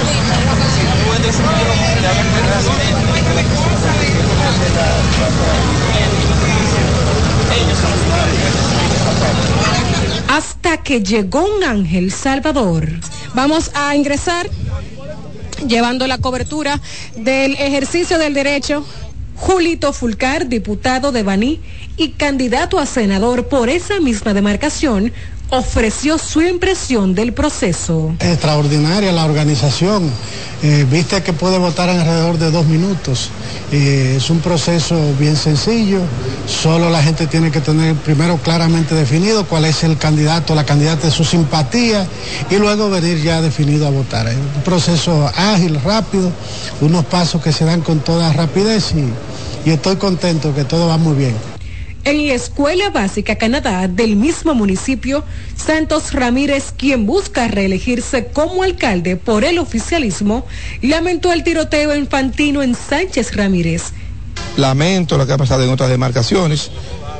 [10.29, 12.87] Hasta que llegó un ángel salvador.
[13.33, 14.47] Vamos a ingresar
[15.67, 16.79] llevando la cobertura
[17.15, 18.85] del ejercicio del derecho.
[19.35, 21.59] Julito Fulcar, diputado de Baní
[21.97, 25.11] y candidato a senador por esa misma demarcación,
[25.51, 28.15] ofreció su impresión del proceso.
[28.19, 30.09] Extraordinaria la organización.
[30.63, 33.29] Eh, viste que puede votar en alrededor de dos minutos.
[33.71, 35.99] Eh, es un proceso bien sencillo.
[36.47, 41.07] Solo la gente tiene que tener primero claramente definido cuál es el candidato, la candidata
[41.07, 42.07] de su simpatía
[42.49, 44.27] y luego venir ya definido a votar.
[44.27, 46.31] Es un proceso ágil, rápido,
[46.79, 50.97] unos pasos que se dan con toda rapidez y, y estoy contento que todo va
[50.97, 51.60] muy bien.
[52.03, 55.23] En la Escuela Básica Canadá del mismo municipio,
[55.55, 60.45] Santos Ramírez, quien busca reelegirse como alcalde por el oficialismo,
[60.81, 63.83] lamentó el tiroteo infantino en Sánchez Ramírez.
[64.57, 66.71] Lamento lo que ha pasado en otras demarcaciones,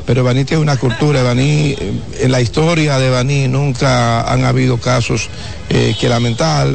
[0.08, 4.80] pero Baní tiene una cultura, Baní, eh, en la historia de Baní nunca han habido
[4.80, 5.30] casos
[5.70, 6.68] eh, que lamentar,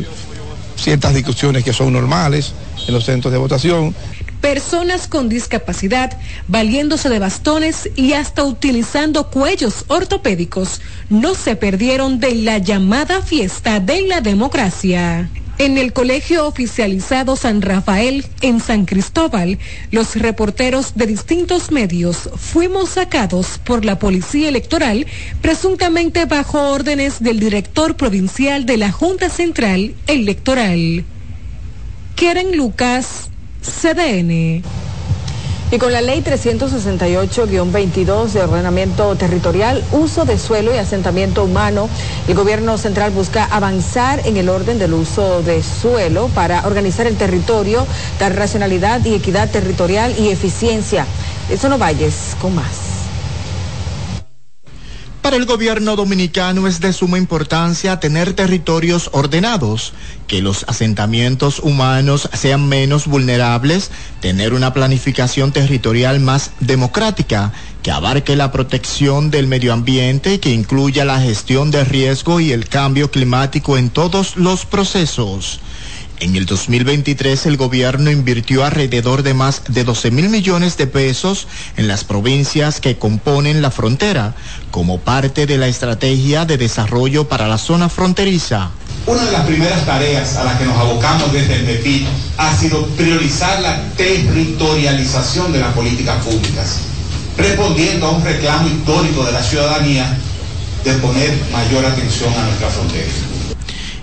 [0.77, 2.53] ciertas discusiones que son normales
[2.87, 3.95] en los centros de votación,
[4.41, 6.17] personas con discapacidad,
[6.49, 10.81] valiéndose de bastones y hasta utilizando cuellos ortopédicos,
[11.11, 15.29] no se perdieron de la llamada fiesta de la democracia.
[15.59, 19.59] En el colegio oficializado San Rafael, en San Cristóbal,
[19.91, 25.07] los reporteros de distintos medios fuimos sacados por la policía electoral,
[25.41, 31.05] presuntamente bajo órdenes del director provincial de la Junta Central Electoral.
[32.17, 33.31] Keren Lucas,
[33.67, 34.63] CDN.
[35.73, 41.89] Y con la ley 368-22 de ordenamiento territorial, uso de suelo y asentamiento humano,
[42.29, 47.17] el gobierno central busca avanzar en el orden del uso de suelo para organizar el
[47.17, 47.85] territorio,
[48.21, 51.05] dar racionalidad y equidad territorial y eficiencia.
[51.51, 52.96] Eso no vayas con más.
[55.27, 59.93] Para el gobierno dominicano es de suma importancia tener territorios ordenados,
[60.29, 67.53] que los asentamientos humanos sean menos vulnerables, tener una planificación territorial más democrática,
[67.83, 72.69] que abarque la protección del medio ambiente que incluya la gestión de riesgo y el
[72.69, 75.59] cambio climático en todos los procesos.
[76.19, 81.47] En el 2023 el gobierno invirtió alrededor de más de 12 mil millones de pesos
[81.77, 84.35] en las provincias que componen la frontera,
[84.71, 88.71] como parte de la estrategia de desarrollo para la zona fronteriza.
[89.07, 92.07] Una de las primeras tareas a las que nos abocamos desde el MEPI
[92.39, 96.79] ha sido priorizar la territorialización de las políticas públicas,
[97.37, 100.17] respondiendo a un reclamo histórico de la ciudadanía
[100.83, 103.36] de poner mayor atención a nuestra frontera.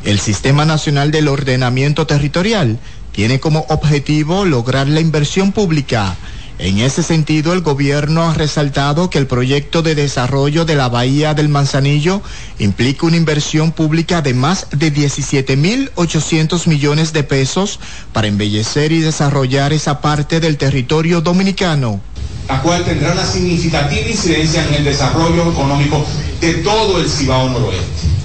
[0.06, 2.78] El Sistema Nacional del Ordenamiento Territorial
[3.14, 6.18] tiene como objetivo lograr la inversión pública.
[6.60, 11.34] En ese sentido, el gobierno ha resaltado que el proyecto de desarrollo de la Bahía
[11.34, 12.22] del Manzanillo
[12.60, 17.80] implica una inversión pública de más de 17.800 millones de pesos
[18.12, 22.02] para embellecer y desarrollar esa parte del territorio dominicano.
[22.50, 26.06] La cual tendrá una significativa incidencia en el desarrollo económico
[26.42, 28.23] de todo el Cibao Noroeste.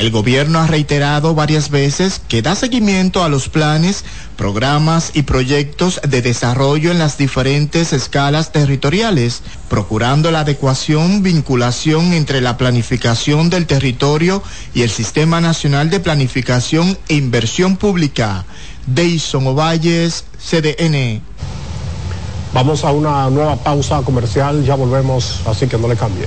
[0.00, 4.02] El gobierno ha reiterado varias veces que da seguimiento a los planes,
[4.34, 12.40] programas y proyectos de desarrollo en las diferentes escalas territoriales, procurando la adecuación, vinculación entre
[12.40, 14.42] la planificación del territorio
[14.72, 18.46] y el Sistema Nacional de Planificación e Inversión Pública.
[18.86, 21.20] Deison Ovalles, CDN.
[22.54, 26.26] Vamos a una nueva pausa comercial, ya volvemos, así que no le cambie.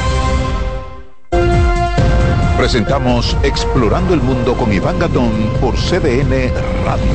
[2.61, 6.53] Presentamos Explorando el Mundo con Iván Gatón por CDN
[6.85, 7.11] Radio.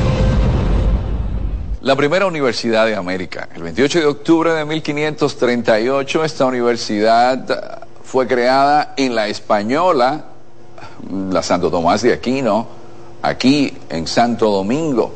[1.79, 3.47] La primera universidad de América.
[3.55, 10.25] El 28 de octubre de 1538 esta universidad fue creada en la Española,
[11.31, 12.67] la Santo Tomás de Aquino,
[13.21, 15.13] aquí en Santo Domingo,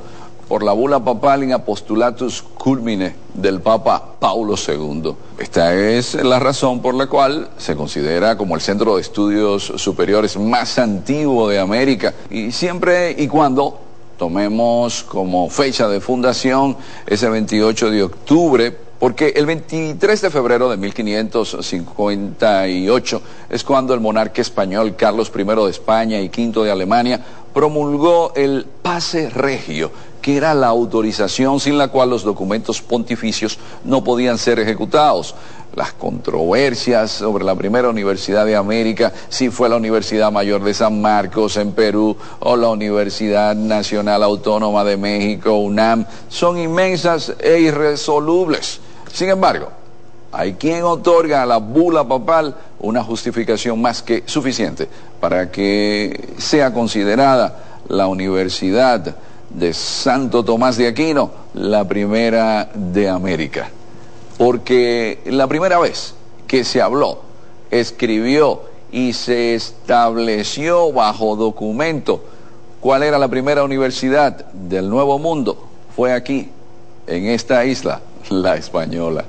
[0.52, 5.16] por la bula papal in apostulatus culmine del Papa Paulo II.
[5.39, 10.36] Esta es la razón por la cual se considera como el centro de estudios superiores
[10.36, 13.80] más antiguo de América y siempre y cuando
[14.18, 16.76] tomemos como fecha de fundación
[17.08, 24.41] ese 28 de octubre porque el 23 de febrero de 1558 es cuando el monarca
[24.41, 27.22] español Carlos I de España y V de Alemania
[27.54, 29.91] promulgó el pase regio,
[30.22, 35.36] que era la autorización sin la cual los documentos pontificios no podían ser ejecutados.
[35.74, 41.01] las controversias sobre la primera universidad de América, si fue la Universidad Mayor de San
[41.01, 48.82] Marcos en Perú o la Universidad Nacional Autónoma de México, UNAM, son inmensas e irresolubles.
[49.13, 49.69] Sin embargo,
[50.34, 54.88] hay quien otorga a la bula papal una justificación más que suficiente
[55.19, 59.15] para que sea considerada la Universidad
[59.54, 63.70] de Santo Tomás de Aquino la primera de América.
[64.38, 66.16] Porque la primera vez
[66.47, 67.20] que se habló,
[67.70, 72.24] escribió y se estableció bajo documento
[72.82, 76.49] cuál era la primera universidad del Nuevo Mundo fue aquí,
[77.08, 79.26] en esta isla, la española.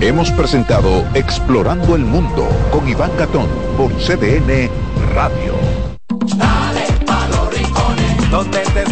[0.00, 4.70] Hemos presentado Explorando el Mundo con Iván Gatón por CDN
[5.14, 5.54] Radio.
[6.36, 8.69] Dale pa' los rincones, donde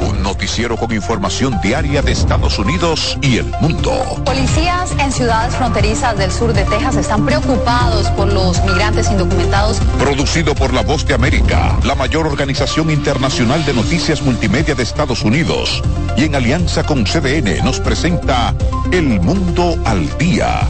[0.00, 3.92] Un noticiero con información diaria de Estados Unidos y el mundo.
[4.24, 9.78] Policías en ciudades fronterizas del sur de Texas están preocupados por los migrantes indocumentados.
[9.98, 15.22] Producido por La Voz de América, la mayor organización internacional de noticias multimedia de Estados
[15.22, 15.82] Unidos.
[16.16, 18.54] Y en alianza con CDN nos presenta
[18.92, 20.68] El Mundo al Día.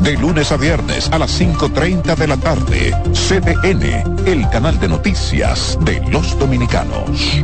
[0.00, 2.94] De lunes a viernes a las 5.30 de la tarde.
[3.12, 7.42] CDN, el canal de noticias de los dominicanos.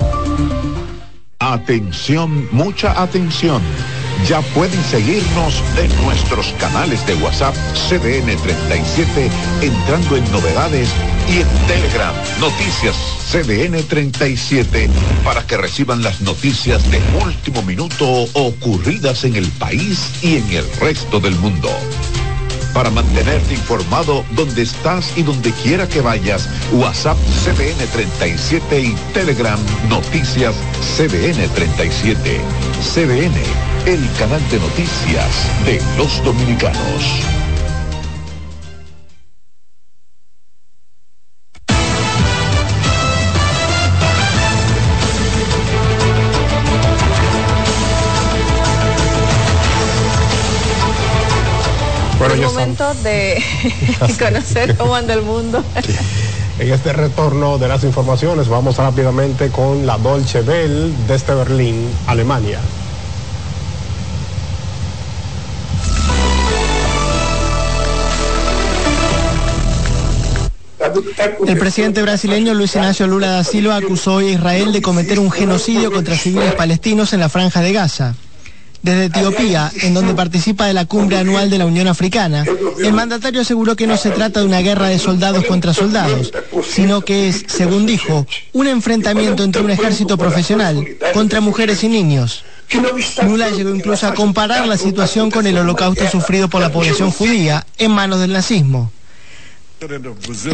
[1.39, 3.63] Atención, mucha atención.
[4.29, 7.55] Ya pueden seguirnos en nuestros canales de WhatsApp
[7.89, 9.31] CDN 37
[9.63, 10.89] entrando en novedades
[11.29, 12.95] y en Telegram Noticias
[13.33, 14.91] CDN 37
[15.25, 20.71] para que reciban las noticias de último minuto ocurridas en el país y en el
[20.79, 21.71] resto del mundo.
[22.75, 29.59] Para mantenerte informado donde estás y donde quiera que vayas, WhatsApp CDN 37 y Telegram
[29.89, 30.55] Noticias
[30.97, 32.41] CDN 37.
[32.81, 33.35] CDN,
[33.87, 37.42] el canal de noticias de los dominicanos.
[52.23, 53.43] Bueno, es ya momento de
[54.19, 55.65] conocer cómo anda el mundo.
[56.57, 62.61] En este retorno de las informaciones vamos rápidamente con la Dolce Bell desde Berlín, Alemania.
[71.45, 75.33] El presidente brasileño Luis Ignacio Lula da Silva acusó hoy a Israel de cometer un
[75.33, 78.15] genocidio contra civiles palestinos en la franja de Gaza.
[78.83, 82.45] Desde Etiopía, en donde participa de la cumbre anual de la Unión Africana,
[82.83, 86.33] el mandatario aseguró que no se trata de una guerra de soldados contra soldados,
[86.69, 92.45] sino que es, según dijo, un enfrentamiento entre un ejército profesional contra mujeres y niños.
[93.23, 97.65] Lula llegó incluso a comparar la situación con el holocausto sufrido por la población judía
[97.79, 98.91] en manos del nazismo.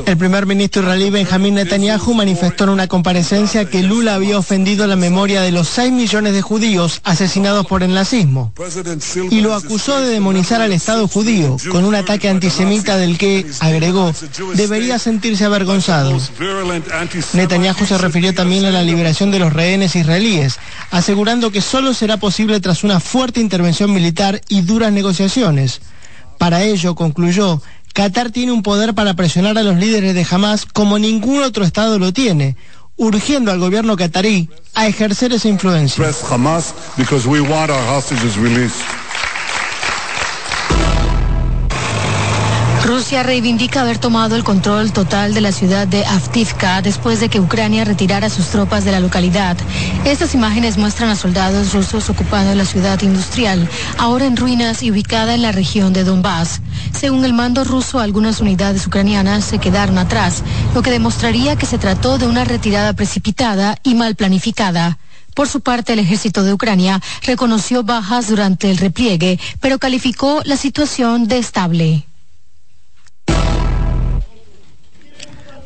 [0.07, 4.97] El primer ministro israelí Benjamín Netanyahu manifestó en una comparecencia que Lula había ofendido la
[4.97, 8.55] memoria de los 6 millones de judíos asesinados por el nazismo
[9.31, 14.14] y lo acusó de demonizar al Estado judío con un ataque antisemita del que, agregó,
[14.55, 16.18] debería sentirse avergonzado.
[17.35, 20.59] Netanyahu se refirió también a la liberación de los rehenes israelíes,
[20.91, 25.83] asegurando que solo será posible tras una fuerte intervención militar y duras negociaciones.
[26.39, 27.61] Para ello, concluyó,
[27.99, 31.99] Qatar tiene un poder para presionar a los líderes de Hamas como ningún otro Estado
[31.99, 32.55] lo tiene,
[32.94, 35.96] urgiendo al gobierno qatarí a ejercer esa influencia.
[42.85, 47.41] Rusia reivindica haber tomado el control total de la ciudad de Avdivka después de que
[47.41, 49.57] Ucrania retirara sus tropas de la localidad.
[50.05, 53.68] Estas imágenes muestran a soldados rusos ocupando la ciudad industrial,
[53.99, 56.61] ahora en ruinas y ubicada en la región de Donbass.
[56.99, 60.43] Según el mando ruso, algunas unidades ucranianas se quedaron atrás,
[60.74, 64.99] lo que demostraría que se trató de una retirada precipitada y mal planificada.
[65.35, 70.57] Por su parte, el ejército de Ucrania reconoció bajas durante el repliegue, pero calificó la
[70.57, 72.08] situación de estable.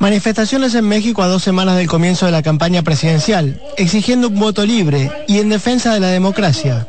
[0.02, 4.66] Manifestaciones en México a dos semanas del comienzo de la campaña presidencial, exigiendo un voto
[4.66, 6.88] libre y en defensa de la democracia.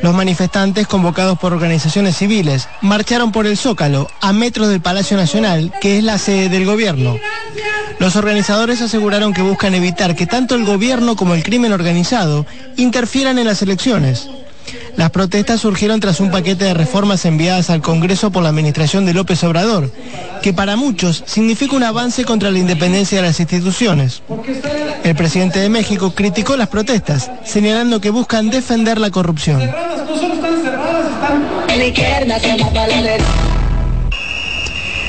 [0.00, 5.74] Los manifestantes, convocados por organizaciones civiles, marcharon por el Zócalo, a metros del Palacio Nacional,
[5.82, 7.18] que es la sede del gobierno.
[7.98, 12.46] Los organizadores aseguraron que buscan evitar que tanto el gobierno como el crimen organizado
[12.78, 14.30] interfieran en las elecciones.
[14.96, 19.14] Las protestas surgieron tras un paquete de reformas enviadas al Congreso por la administración de
[19.14, 19.90] López Obrador,
[20.42, 24.22] que para muchos significa un avance contra la independencia de las instituciones.
[25.04, 29.60] El presidente de México criticó las protestas, señalando que buscan defender la corrupción.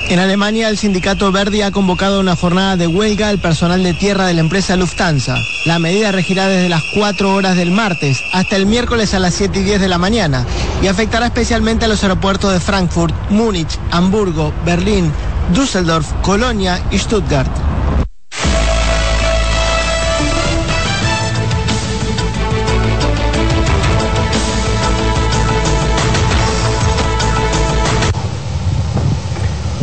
[0.10, 4.28] En Alemania, el sindicato Verdi ha convocado una jornada de huelga al personal de tierra
[4.28, 5.42] de la empresa Lufthansa.
[5.66, 9.60] La medida regirá desde las 4 horas del martes hasta el miércoles a las 7
[9.60, 10.46] y 10 de la mañana
[10.82, 15.12] y afectará especialmente a los aeropuertos de Frankfurt, Múnich, Hamburgo, Berlín,
[15.54, 17.50] Düsseldorf, Colonia y Stuttgart.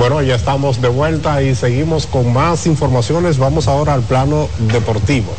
[0.01, 3.36] Bueno, ya estamos de vuelta y seguimos con más informaciones.
[3.36, 5.30] Vamos ahora al plano deportivo.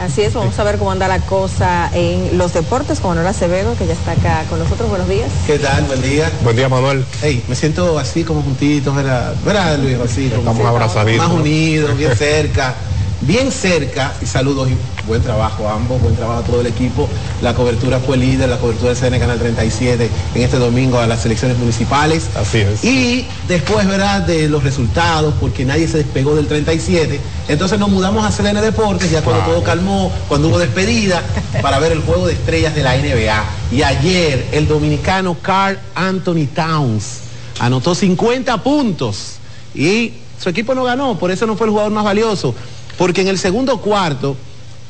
[0.00, 3.76] Así es, vamos a ver cómo anda la cosa en los deportes con Manuel Acevedo,
[3.76, 4.88] que ya está acá con nosotros.
[4.88, 5.30] Buenos días.
[5.46, 5.84] ¿Qué tal?
[5.84, 6.32] Buen día.
[6.42, 7.04] Buen día, Manuel.
[7.20, 9.34] Hey, me siento así como juntitos, ¿verdad?
[9.44, 9.98] ¿Verdad, Luis?
[10.02, 11.28] Así, Estamos abrazaditos.
[11.28, 12.76] Más unidos, bien cerca.
[13.20, 14.76] Bien cerca, y saludos y
[15.08, 17.08] buen trabajo a ambos, buen trabajo a todo el equipo.
[17.42, 21.26] La cobertura fue líder, la cobertura del CN Canal 37 en este domingo a las
[21.26, 22.28] elecciones municipales.
[22.36, 22.84] Así es.
[22.84, 27.18] Y después, ¿verdad?, de los resultados, porque nadie se despegó del 37.
[27.48, 31.20] Entonces nos mudamos a CLN Deportes, ya cuando todo calmó, cuando hubo despedida,
[31.62, 33.44] para ver el juego de estrellas de la NBA.
[33.72, 37.22] Y ayer el dominicano Carl Anthony Towns
[37.58, 39.38] anotó 50 puntos
[39.74, 42.54] y su equipo no ganó, por eso no fue el jugador más valioso,
[42.98, 44.36] porque en el segundo cuarto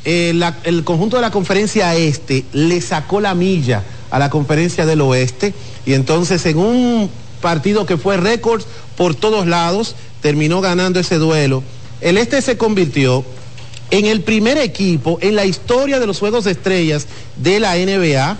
[0.04, 5.02] eh, el conjunto de la conferencia este le sacó la milla a la conferencia del
[5.02, 5.54] oeste
[5.86, 8.62] y entonces en un partido que fue récord
[8.96, 11.62] por todos lados, terminó ganando ese duelo.
[12.00, 13.24] El este se convirtió
[13.90, 17.06] en el primer equipo en la historia de los Juegos de Estrellas
[17.36, 18.36] de la NBA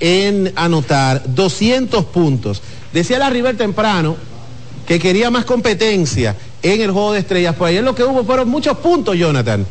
[0.00, 2.62] en anotar 200 puntos.
[2.92, 4.16] Decía la River temprano
[4.86, 6.36] que quería más competencia
[6.74, 9.66] en el Juego de Estrellas, pues ayer lo que hubo fueron muchos puntos, Jonathan.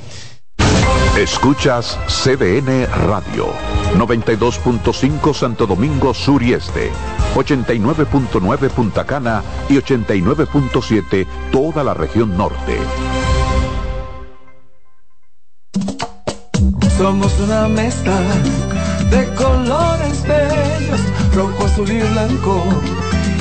[1.17, 3.53] Escuchas CDN Radio,
[3.97, 6.91] 92.5 Santo Domingo Sur y Este,
[7.35, 12.77] 89.9 Punta Cana y 89.7 toda la región norte.
[16.97, 18.19] Somos una mezcla
[19.09, 20.99] de colores bellos,
[21.33, 22.63] rojo, azul y blanco,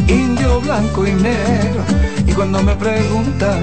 [0.09, 2.14] indio, blanco y negro.
[2.35, 3.63] Cuando me preguntan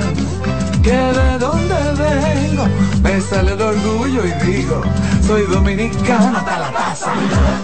[0.81, 2.65] que de dónde vengo,
[3.03, 4.81] me sale el orgullo y digo,
[5.27, 7.11] soy dominicano hasta la taza.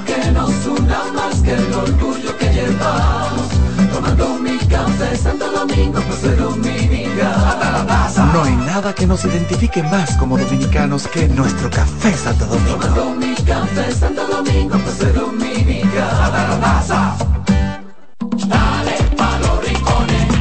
[0.06, 3.48] Que nos una más que el orgullo que llevamos,
[3.94, 8.26] tomando mi café Santo Domingo, pues soy dominicano hasta la taza.
[8.34, 12.80] No hay nada que nos identifique más como dominicanos que nuestro café Santo Domingo.
[12.80, 17.27] Tomando mi café Santo Domingo, pues soy dominicano hasta la taza.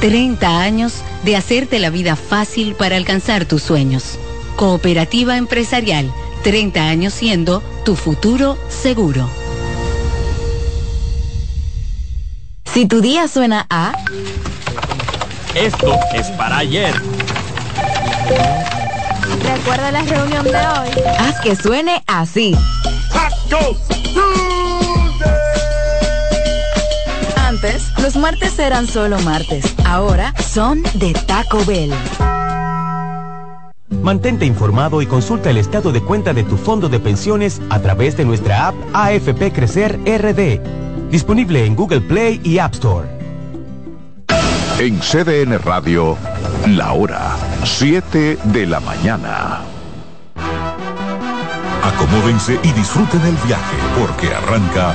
[0.00, 0.94] 30 años
[1.24, 4.18] de hacerte la vida fácil para alcanzar tus sueños.
[4.56, 6.10] Cooperativa Empresarial,
[6.42, 9.28] 30 años siendo tu futuro seguro.
[12.72, 13.92] Si tu día suena a...
[15.54, 16.94] Esto es para ayer.
[19.42, 20.88] Recuerda la reunión de hoy.
[21.18, 22.56] Haz que suene así.
[27.36, 29.74] Antes, los martes eran solo martes.
[29.84, 31.92] Ahora son de Taco Bell.
[34.02, 38.16] Mantente informado y consulta el estado de cuenta de tu fondo de pensiones a través
[38.16, 40.60] de nuestra app AFP Crecer RD.
[41.10, 43.08] Disponible en Google Play y App Store.
[44.78, 46.16] En CDN Radio,
[46.68, 49.60] la hora 7 de la mañana.
[51.82, 54.94] Acomódense y disfruten el viaje porque arranca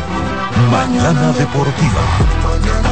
[0.72, 2.85] Mañana Deportiva.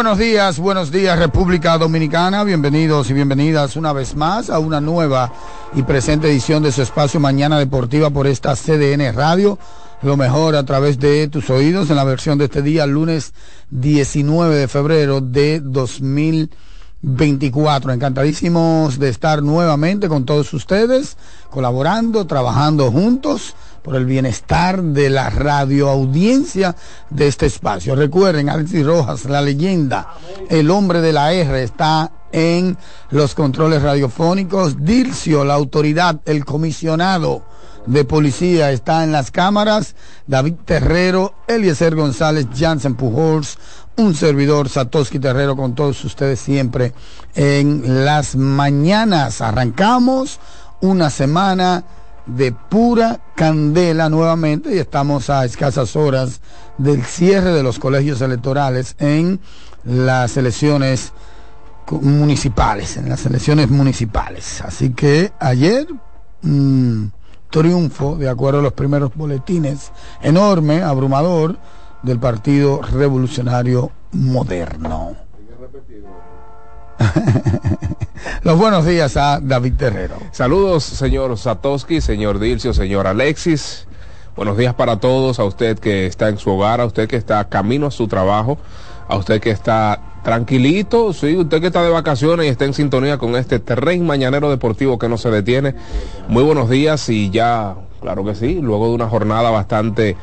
[0.00, 5.30] Buenos días, buenos días República Dominicana, bienvenidos y bienvenidas una vez más a una nueva
[5.74, 9.58] y presente edición de su espacio Mañana Deportiva por esta CDN Radio,
[10.00, 13.34] lo mejor a través de tus oídos en la versión de este día, lunes
[13.68, 17.92] 19 de febrero de 2024.
[17.92, 21.18] Encantadísimos de estar nuevamente con todos ustedes,
[21.50, 26.76] colaborando, trabajando juntos por el bienestar de la radioaudiencia
[27.08, 27.94] de este espacio.
[27.94, 30.14] Recuerden, Alexis Rojas, la leyenda,
[30.48, 32.76] el hombre de la R, está en
[33.10, 34.84] los controles radiofónicos.
[34.84, 37.44] Dircio, la autoridad, el comisionado
[37.86, 39.94] de policía, está en las cámaras.
[40.26, 43.58] David Terrero, Eliezer González, Jansen Pujols,
[43.96, 46.92] un servidor, Satoshi Terrero, con todos ustedes siempre
[47.34, 49.40] en las mañanas.
[49.40, 50.38] Arrancamos
[50.80, 51.84] una semana
[52.26, 56.40] de pura candela nuevamente y estamos a escasas horas
[56.78, 59.40] del cierre de los colegios electorales en
[59.84, 61.12] las elecciones
[61.90, 64.60] municipales, en las elecciones municipales.
[64.60, 65.86] Así que ayer,
[66.42, 67.06] mmm,
[67.50, 69.90] triunfo, de acuerdo a los primeros boletines,
[70.22, 71.58] enorme, abrumador,
[72.02, 75.16] del Partido Revolucionario Moderno.
[78.42, 80.16] Los buenos días a David Terrero.
[80.32, 83.86] Saludos, señor Satoski, señor Dilcio, señor Alexis.
[84.36, 87.48] Buenos días para todos, a usted que está en su hogar, a usted que está
[87.48, 88.58] camino a su trabajo,
[89.08, 93.18] a usted que está tranquilito, sí, usted que está de vacaciones y está en sintonía
[93.18, 95.74] con este terreno mañanero deportivo que no se detiene.
[96.28, 100.16] Muy buenos días y ya, claro que sí, luego de una jornada bastante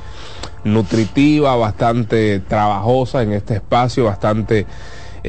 [0.64, 4.66] nutritiva, bastante trabajosa en este espacio, bastante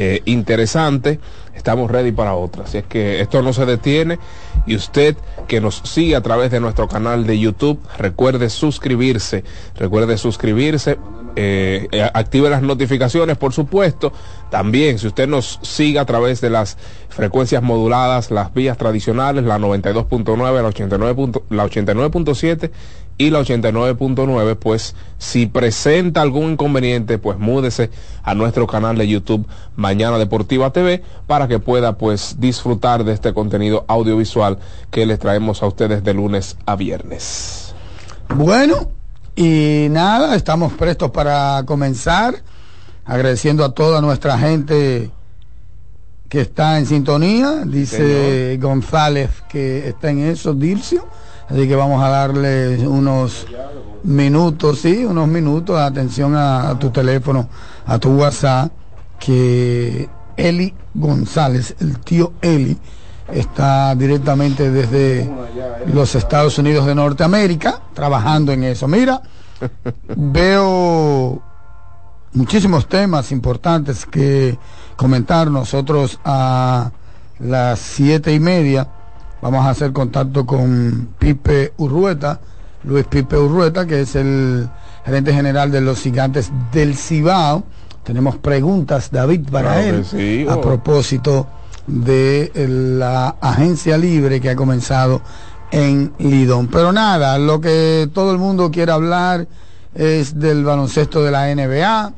[0.00, 1.18] eh, interesante
[1.56, 2.62] estamos ready para otra.
[2.62, 4.20] Así es que esto no se detiene
[4.64, 5.16] y usted
[5.48, 9.42] que nos sigue a través de nuestro canal de YouTube, recuerde suscribirse,
[9.74, 10.98] recuerde suscribirse.
[11.34, 14.12] Eh, active las notificaciones, por supuesto.
[14.50, 16.76] También, si usted nos sigue a través de las
[17.08, 22.70] frecuencias moduladas, las vías tradicionales, la 92.9, la 89.7 la 89
[23.18, 27.90] y la 89.9, pues si presenta algún inconveniente, pues múdese
[28.22, 33.34] a nuestro canal de YouTube Mañana Deportiva TV para que pueda pues disfrutar de este
[33.34, 34.58] contenido audiovisual
[34.90, 37.74] que les traemos a ustedes de lunes a viernes.
[38.34, 38.88] Bueno,
[39.34, 42.36] y nada, estamos prestos para comenzar,
[43.04, 45.10] agradeciendo a toda nuestra gente
[46.28, 48.70] que está en sintonía, dice Señor.
[48.70, 51.08] González que está en eso, Dircio,
[51.48, 53.46] así que vamos a darle unos
[54.04, 57.48] minutos, sí, unos minutos atención a, a tu teléfono,
[57.86, 58.70] a tu WhatsApp,
[59.18, 62.78] que Eli González, el tío Eli,
[63.32, 65.30] está directamente desde
[65.92, 68.88] los Estados Unidos de Norteamérica, trabajando en eso.
[68.88, 69.20] Mira,
[70.16, 71.42] veo
[72.32, 74.58] muchísimos temas importantes que
[74.96, 76.90] comentar nosotros a
[77.40, 78.88] las siete y media.
[79.40, 82.40] Vamos a hacer contacto con Pipe Urrueta,
[82.84, 84.68] Luis Pipe Urrueta, que es el
[85.04, 87.62] gerente general de los gigantes del Cibao.
[88.02, 90.60] Tenemos preguntas, David, para Claro él sí, a oh.
[90.60, 91.46] propósito
[91.86, 92.50] de
[92.98, 95.22] la agencia libre que ha comenzado
[95.70, 96.66] en Lidón.
[96.66, 99.46] Pero nada, lo que todo el mundo quiere hablar
[99.94, 102.12] es del baloncesto de la NBA,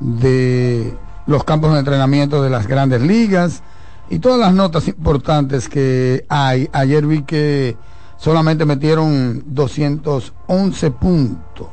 [0.00, 0.96] de
[1.26, 3.62] los campos de entrenamiento de las grandes ligas
[4.10, 6.68] y todas las notas importantes que hay.
[6.72, 7.76] Ayer vi que
[8.16, 11.68] solamente metieron 211 puntos.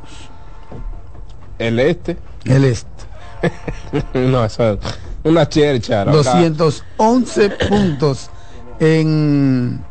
[1.58, 2.18] ¿El este?
[2.44, 2.90] El este.
[4.14, 4.80] no, eso es
[5.24, 6.06] una chercha.
[6.06, 8.30] 211 puntos
[8.80, 9.82] en,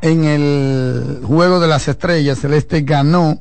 [0.00, 2.42] en el juego de las estrellas.
[2.44, 3.40] El este ganó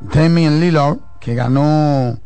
[0.00, 2.18] Damian Lillard, que ganó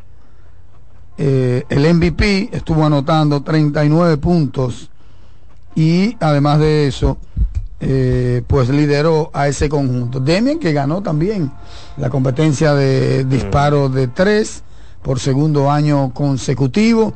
[1.17, 4.91] eh, el MVP, estuvo anotando 39 puntos
[5.75, 7.19] y además de eso,
[7.81, 10.21] eh, pues lideró a ese conjunto.
[10.21, 11.53] Demian que ganó también
[11.97, 14.63] la competencia de disparo de tres
[15.03, 17.13] por segundo año consecutivo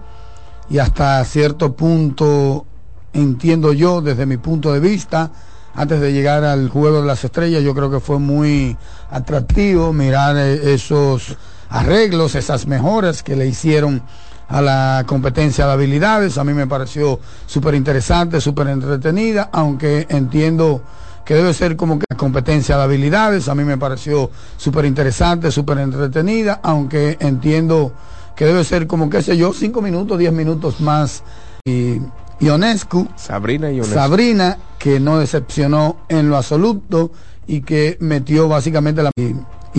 [0.68, 2.66] y hasta cierto punto,
[3.12, 5.30] entiendo yo, desde mi punto de vista,
[5.74, 8.76] antes de llegar al juego de las estrellas, yo creo que fue muy
[9.10, 11.36] atractivo mirar eh, esos
[11.70, 14.02] arreglos, esas mejoras que le hicieron
[14.48, 16.38] a la competencia de habilidades.
[16.38, 20.82] A mí me pareció súper interesante, súper entretenida, aunque entiendo
[21.24, 23.48] que debe ser como que competencia de habilidades.
[23.48, 27.92] A mí me pareció súper interesante, súper entretenida, aunque entiendo
[28.34, 31.22] que debe ser como, qué sé yo, cinco minutos, diez minutos más.
[31.66, 32.00] Y
[32.40, 33.94] Ionescu, Sabrina Ionescu.
[33.94, 37.10] Sabrina, que no decepcionó en lo absoluto
[37.46, 39.10] y que metió básicamente la